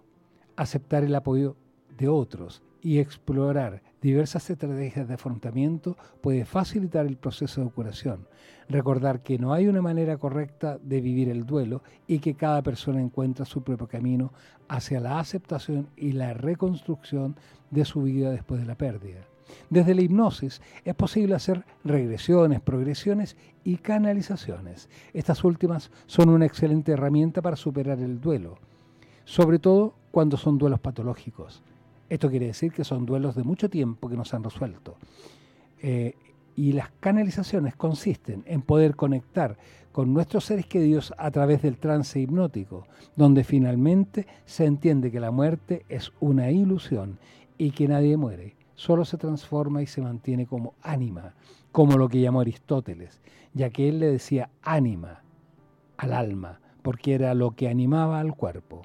Aceptar 0.56 1.04
el 1.04 1.14
apoyo 1.14 1.56
de 1.96 2.08
otros 2.08 2.62
y 2.82 2.98
explorar 2.98 3.82
diversas 4.00 4.48
estrategias 4.48 5.08
de 5.08 5.14
afrontamiento 5.14 5.96
puede 6.20 6.44
facilitar 6.44 7.06
el 7.06 7.16
proceso 7.16 7.64
de 7.64 7.70
curación. 7.70 8.28
Recordar 8.68 9.22
que 9.24 9.38
no 9.38 9.52
hay 9.52 9.66
una 9.66 9.82
manera 9.82 10.18
correcta 10.18 10.78
de 10.80 11.00
vivir 11.00 11.28
el 11.28 11.46
duelo 11.46 11.82
y 12.06 12.20
que 12.20 12.34
cada 12.34 12.62
persona 12.62 13.00
encuentra 13.00 13.44
su 13.44 13.62
propio 13.62 13.88
camino 13.88 14.32
hacia 14.68 15.00
la 15.00 15.18
aceptación 15.18 15.88
y 15.96 16.12
la 16.12 16.34
reconstrucción 16.34 17.36
de 17.70 17.84
su 17.84 18.02
vida 18.02 18.30
después 18.30 18.60
de 18.60 18.66
la 18.66 18.76
pérdida. 18.76 19.26
Desde 19.70 19.94
la 19.94 20.02
hipnosis 20.02 20.60
es 20.84 20.94
posible 20.94 21.34
hacer 21.34 21.64
regresiones, 21.84 22.60
progresiones 22.60 23.36
y 23.64 23.78
canalizaciones. 23.78 24.88
Estas 25.12 25.42
últimas 25.44 25.90
son 26.06 26.28
una 26.28 26.46
excelente 26.46 26.92
herramienta 26.92 27.42
para 27.42 27.56
superar 27.56 27.98
el 28.00 28.20
duelo, 28.20 28.58
sobre 29.24 29.58
todo 29.58 29.94
cuando 30.10 30.36
son 30.36 30.58
duelos 30.58 30.80
patológicos 30.80 31.64
Esto 32.08 32.30
quiere 32.30 32.46
decir 32.46 32.72
que 32.72 32.84
son 32.84 33.06
duelos 33.06 33.34
de 33.34 33.42
mucho 33.42 33.68
tiempo 33.68 34.08
que 34.08 34.16
no 34.16 34.24
se 34.24 34.36
han 34.36 34.44
resuelto. 34.44 34.96
Eh, 35.82 36.14
y 36.54 36.72
las 36.72 36.90
canalizaciones 37.00 37.76
consisten 37.76 38.42
en 38.46 38.62
poder 38.62 38.96
conectar 38.96 39.58
con 39.92 40.12
nuestros 40.12 40.44
seres 40.44 40.66
queridos 40.66 41.12
a 41.18 41.30
través 41.30 41.62
del 41.62 41.78
trance 41.78 42.20
hipnótico, 42.20 42.86
donde 43.14 43.44
finalmente 43.44 44.26
se 44.44 44.64
entiende 44.64 45.10
que 45.10 45.20
la 45.20 45.30
muerte 45.30 45.84
es 45.88 46.12
una 46.20 46.50
ilusión 46.50 47.18
y 47.58 47.70
que 47.70 47.88
nadie 47.88 48.16
muere, 48.16 48.56
solo 48.74 49.04
se 49.04 49.16
transforma 49.16 49.82
y 49.82 49.86
se 49.86 50.02
mantiene 50.02 50.46
como 50.46 50.74
ánima, 50.82 51.34
como 51.72 51.96
lo 51.98 52.08
que 52.08 52.20
llamó 52.20 52.40
Aristóteles, 52.40 53.20
ya 53.54 53.70
que 53.70 53.88
él 53.88 54.00
le 54.00 54.10
decía 54.10 54.50
ánima 54.62 55.22
al 55.96 56.12
alma, 56.12 56.60
porque 56.82 57.14
era 57.14 57.34
lo 57.34 57.52
que 57.52 57.68
animaba 57.68 58.20
al 58.20 58.34
cuerpo. 58.34 58.82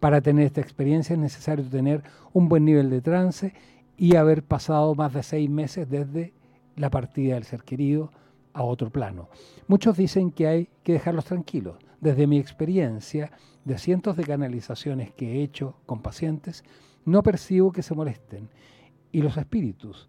Para 0.00 0.20
tener 0.20 0.46
esta 0.46 0.60
experiencia 0.60 1.14
es 1.14 1.18
necesario 1.18 1.64
tener 1.64 2.02
un 2.32 2.48
buen 2.48 2.64
nivel 2.64 2.88
de 2.90 3.00
trance 3.00 3.52
y 3.96 4.14
haber 4.14 4.44
pasado 4.44 4.94
más 4.94 5.12
de 5.12 5.22
seis 5.22 5.50
meses 5.50 5.90
desde 5.90 6.32
la 6.76 6.90
partida 6.90 7.34
del 7.34 7.44
ser 7.44 7.64
querido 7.64 8.12
a 8.52 8.62
otro 8.62 8.90
plano. 8.90 9.28
Muchos 9.66 9.96
dicen 9.96 10.30
que 10.30 10.46
hay 10.46 10.68
que 10.84 10.92
dejarlos 10.92 11.24
tranquilos. 11.24 11.76
Desde 12.00 12.28
mi 12.28 12.38
experiencia 12.38 13.32
de 13.64 13.76
cientos 13.76 14.16
de 14.16 14.22
canalizaciones 14.22 15.12
que 15.12 15.32
he 15.32 15.42
hecho 15.42 15.74
con 15.84 16.00
pacientes, 16.00 16.62
no 17.04 17.24
percibo 17.24 17.72
que 17.72 17.82
se 17.82 17.94
molesten. 17.94 18.48
Y 19.10 19.20
los 19.22 19.36
espíritus 19.36 20.08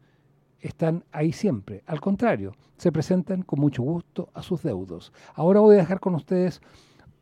están 0.59 1.03
ahí 1.11 1.31
siempre. 1.31 1.83
Al 1.87 1.99
contrario, 1.99 2.53
se 2.77 2.91
presentan 2.91 3.41
con 3.41 3.59
mucho 3.59 3.81
gusto 3.81 4.29
a 4.35 4.43
sus 4.43 4.61
deudos. 4.61 5.11
Ahora 5.33 5.61
voy 5.61 5.75
a 5.75 5.79
dejar 5.79 5.99
con 5.99 6.13
ustedes 6.13 6.61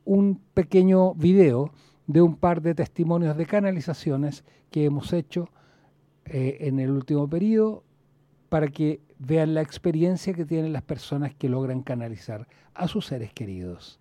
un 0.03 0.41
pequeño 0.53 1.13
video 1.13 1.71
de 2.07 2.21
un 2.21 2.37
par 2.37 2.61
de 2.61 2.73
testimonios 2.73 3.37
de 3.37 3.45
canalizaciones 3.45 4.43
que 4.71 4.85
hemos 4.85 5.13
hecho 5.13 5.49
eh, 6.25 6.57
en 6.61 6.79
el 6.79 6.89
último 6.91 7.29
periodo 7.29 7.83
para 8.49 8.69
que 8.69 9.01
vean 9.19 9.53
la 9.53 9.61
experiencia 9.61 10.33
que 10.33 10.45
tienen 10.45 10.73
las 10.73 10.83
personas 10.83 11.35
que 11.35 11.49
logran 11.49 11.83
canalizar 11.83 12.47
a 12.73 12.87
sus 12.87 13.05
seres 13.05 13.33
queridos. 13.33 13.99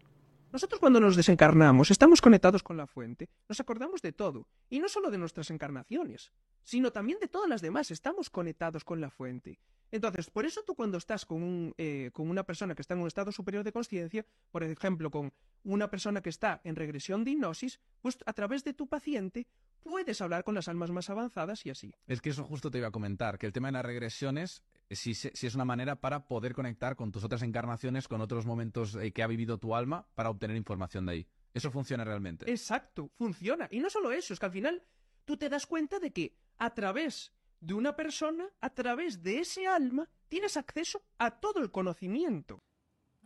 Nosotros 0.52 0.80
cuando 0.80 1.00
nos 1.00 1.16
desencarnamos 1.16 1.90
estamos 1.90 2.20
conectados 2.22 2.62
con 2.62 2.76
la 2.76 2.86
fuente, 2.86 3.28
nos 3.48 3.60
acordamos 3.60 4.00
de 4.00 4.12
todo, 4.12 4.46
y 4.70 4.78
no 4.78 4.88
solo 4.88 5.10
de 5.10 5.18
nuestras 5.18 5.50
encarnaciones, 5.50 6.32
sino 6.62 6.92
también 6.92 7.18
de 7.20 7.28
todas 7.28 7.48
las 7.48 7.60
demás, 7.60 7.90
estamos 7.90 8.30
conectados 8.30 8.84
con 8.84 9.00
la 9.00 9.10
fuente. 9.10 9.58
Entonces, 9.90 10.30
por 10.30 10.46
eso 10.46 10.62
tú 10.66 10.74
cuando 10.74 10.98
estás 10.98 11.24
con, 11.24 11.42
un, 11.42 11.74
eh, 11.78 12.10
con 12.12 12.28
una 12.28 12.44
persona 12.44 12.74
que 12.74 12.82
está 12.82 12.94
en 12.94 13.00
un 13.00 13.06
estado 13.06 13.32
superior 13.32 13.64
de 13.64 13.72
conciencia, 13.72 14.26
por 14.50 14.62
ejemplo, 14.64 15.10
con 15.10 15.32
una 15.64 15.90
persona 15.90 16.20
que 16.20 16.30
está 16.30 16.60
en 16.64 16.76
regresión 16.76 17.24
de 17.24 17.32
hipnosis, 17.32 17.80
pues 18.00 18.18
a 18.26 18.32
través 18.32 18.64
de 18.64 18.72
tu 18.72 18.88
paciente 18.88 19.46
puedes 19.82 20.20
hablar 20.20 20.44
con 20.44 20.54
las 20.54 20.68
almas 20.68 20.90
más 20.90 21.10
avanzadas 21.10 21.64
y 21.64 21.70
así. 21.70 21.94
Es 22.06 22.20
que 22.20 22.30
eso 22.30 22.44
justo 22.44 22.70
te 22.70 22.78
iba 22.78 22.88
a 22.88 22.92
comentar, 22.92 23.38
que 23.38 23.46
el 23.46 23.52
tema 23.52 23.68
de 23.68 23.72
las 23.72 23.84
regresiones 23.84 24.64
si, 24.90 25.14
si, 25.14 25.46
es 25.46 25.54
una 25.54 25.64
manera 25.64 26.00
para 26.00 26.28
poder 26.28 26.54
conectar 26.54 26.96
con 26.96 27.10
tus 27.10 27.24
otras 27.24 27.42
encarnaciones, 27.42 28.06
con 28.06 28.20
otros 28.20 28.46
momentos 28.46 28.94
eh, 28.94 29.12
que 29.12 29.22
ha 29.22 29.26
vivido 29.26 29.58
tu 29.58 29.74
alma, 29.74 30.06
para 30.14 30.30
obtener 30.30 30.56
información 30.56 31.06
de 31.06 31.12
ahí. 31.12 31.26
Eso 31.54 31.70
funciona 31.70 32.04
realmente. 32.04 32.48
Exacto, 32.50 33.10
funciona. 33.16 33.66
Y 33.70 33.80
no 33.80 33.90
solo 33.90 34.12
eso, 34.12 34.32
es 34.32 34.38
que 34.38 34.46
al 34.46 34.52
final 34.52 34.82
tú 35.24 35.36
te 35.36 35.48
das 35.48 35.66
cuenta 35.66 35.98
de 35.98 36.12
que 36.12 36.36
a 36.58 36.74
través 36.74 37.32
de 37.60 37.74
una 37.74 37.96
persona, 37.96 38.46
a 38.60 38.70
través 38.70 39.22
de 39.22 39.40
ese 39.40 39.66
alma, 39.66 40.08
tienes 40.28 40.56
acceso 40.56 41.02
a 41.18 41.40
todo 41.40 41.60
el 41.60 41.70
conocimiento. 41.70 42.62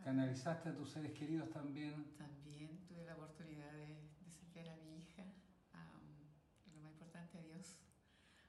¿Canalizaste 0.03 0.69
a 0.69 0.75
tus 0.75 0.89
seres 0.89 1.11
queridos 1.13 1.49
también? 1.51 2.15
También 2.17 2.85
tuve 2.87 3.05
la 3.05 3.15
oportunidad 3.15 3.71
de, 3.73 4.09
de 4.53 4.69
a 4.69 4.75
mi 4.77 4.97
hija, 4.97 5.23
a, 5.73 6.01
lo 6.73 6.81
más 6.81 6.91
importante 6.93 7.37
a 7.37 7.41
Dios, 7.41 7.77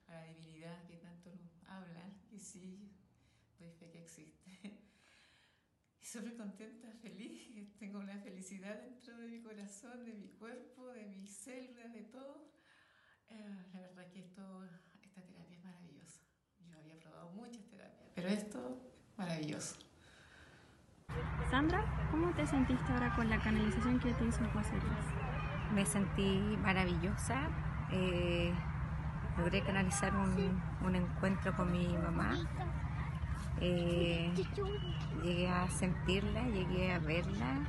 a 0.08 0.14
la 0.14 0.24
divinidad 0.24 0.86
que 0.86 0.96
tanto 0.96 1.30
hablan, 1.68 2.20
y 2.30 2.38
sí, 2.38 2.90
doy 3.58 3.70
fe 3.72 3.90
que 3.90 4.02
existe. 4.02 4.40
Y 6.00 6.04
súper 6.04 6.36
contenta, 6.36 6.90
feliz, 7.00 7.78
tengo 7.78 8.00
una 8.00 8.18
felicidad 8.18 8.80
dentro 8.82 9.16
de 9.18 9.28
mi 9.28 9.40
corazón, 9.40 10.04
de 10.04 10.12
mi 10.14 10.28
cuerpo, 10.30 10.88
de 10.88 11.06
mis 11.06 11.30
células, 11.30 11.92
de 11.92 12.02
todo. 12.02 12.50
Eh, 13.28 13.66
la 13.72 13.80
verdad 13.80 14.10
que 14.10 14.20
esto, 14.20 14.64
esta 15.12 15.22
terapia 15.22 15.56
es 15.56 15.64
maravillosa. 15.64 16.20
Yo 16.66 16.78
había 16.78 16.98
probado 17.00 17.30
muchas 17.32 17.64
terapias, 17.68 18.08
pero 18.14 18.28
esto, 18.28 18.78
maravilloso. 19.18 19.76
Sandra, 21.50 21.84
¿cómo 22.10 22.32
te 22.34 22.46
sentiste 22.46 22.92
ahora 22.92 23.14
con 23.14 23.28
la 23.28 23.38
canalización 23.42 24.00
que 24.00 24.14
te 24.14 24.24
hizo 24.24 24.42
José 24.54 24.72
Me 25.74 25.84
sentí 25.84 26.56
maravillosa. 26.62 27.50
Eh, 27.90 28.54
logré 29.36 29.62
canalizar 29.62 30.14
un, 30.16 30.62
un, 30.82 30.96
encuentro 30.96 31.54
con 31.54 31.70
mi 31.70 31.88
mamá. 31.88 32.38
Eh, 33.60 34.32
llegué 35.22 35.48
a 35.48 35.68
sentirla, 35.68 36.42
llegué 36.48 36.94
a 36.94 36.98
verla 37.00 37.66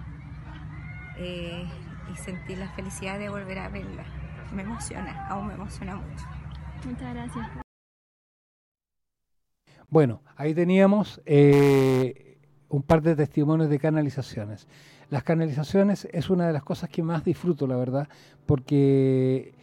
eh, 1.18 1.68
y 2.10 2.16
sentí 2.16 2.56
la 2.56 2.70
felicidad 2.70 3.20
de 3.20 3.28
volver 3.28 3.60
a 3.60 3.68
verla. 3.68 4.06
Me 4.54 4.62
emociona, 4.62 5.28
aún 5.28 5.48
me 5.48 5.56
emociona 5.56 5.98
mucho. 5.98 6.26
Muchas 6.86 7.14
gracias. 7.14 7.48
Bueno, 9.90 10.22
ahí 10.36 10.54
teníamos 10.54 11.22
eh, 11.26 12.40
un 12.70 12.82
par 12.82 13.02
de 13.02 13.16
testimonios 13.16 13.70
de 13.70 13.80
canalizaciones. 13.80 14.68
Las 15.10 15.24
canalizaciones 15.24 16.08
es 16.12 16.30
una 16.30 16.48
de 16.48 16.54
las 16.54 16.64
cosas 16.64 16.90
que 16.90 17.04
más 17.04 17.24
disfruto, 17.24 17.68
la 17.68 17.76
verdad, 17.76 18.08
porque 18.46 19.54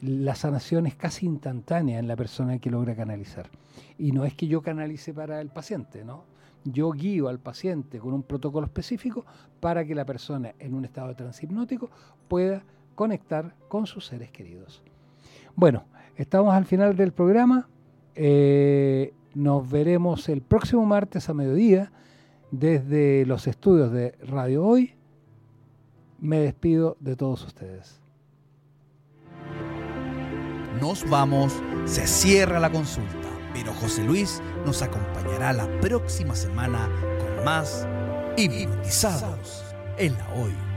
la 0.00 0.34
sanación 0.34 0.86
es 0.86 0.94
casi 0.94 1.26
instantánea 1.26 1.98
en 1.98 2.06
la 2.06 2.16
persona 2.16 2.58
que 2.58 2.70
logra 2.70 2.94
canalizar. 2.94 3.50
Y 3.98 4.12
no 4.12 4.24
es 4.24 4.34
que 4.34 4.46
yo 4.46 4.62
canalice 4.62 5.12
para 5.12 5.40
el 5.40 5.48
paciente, 5.48 6.04
¿no? 6.04 6.24
Yo 6.64 6.92
guío 6.92 7.28
al 7.28 7.38
paciente 7.38 7.98
con 7.98 8.12
un 8.12 8.22
protocolo 8.22 8.66
específico 8.66 9.24
para 9.58 9.84
que 9.84 9.94
la 9.94 10.04
persona 10.04 10.54
en 10.58 10.74
un 10.74 10.84
estado 10.84 11.08
de 11.08 11.14
transhipnótico 11.14 11.90
pueda 12.28 12.62
conectar 12.94 13.54
con 13.68 13.86
sus 13.86 14.06
seres 14.06 14.30
queridos. 14.30 14.82
Bueno, 15.56 15.84
estamos 16.16 16.54
al 16.54 16.64
final 16.64 16.96
del 16.96 17.12
programa. 17.12 17.68
Eh, 18.14 19.14
nos 19.34 19.68
veremos 19.70 20.28
el 20.28 20.42
próximo 20.42 20.84
martes 20.84 21.28
a 21.28 21.34
mediodía 21.34 21.92
desde 22.50 23.24
los 23.26 23.46
estudios 23.46 23.92
de 23.92 24.12
Radio 24.22 24.64
Hoy, 24.64 24.94
me 26.18 26.40
despido 26.40 26.96
de 27.00 27.16
todos 27.16 27.44
ustedes. 27.44 28.00
Nos 30.80 31.08
vamos, 31.08 31.62
se 31.84 32.06
cierra 32.06 32.58
la 32.58 32.70
consulta, 32.70 33.28
pero 33.52 33.72
José 33.74 34.04
Luis 34.04 34.42
nos 34.64 34.82
acompañará 34.82 35.52
la 35.52 35.68
próxima 35.80 36.34
semana 36.34 36.88
con 37.18 37.44
más 37.44 37.86
hipnotizados 38.36 39.64
en 39.98 40.14
la 40.14 40.28
Hoy. 40.34 40.69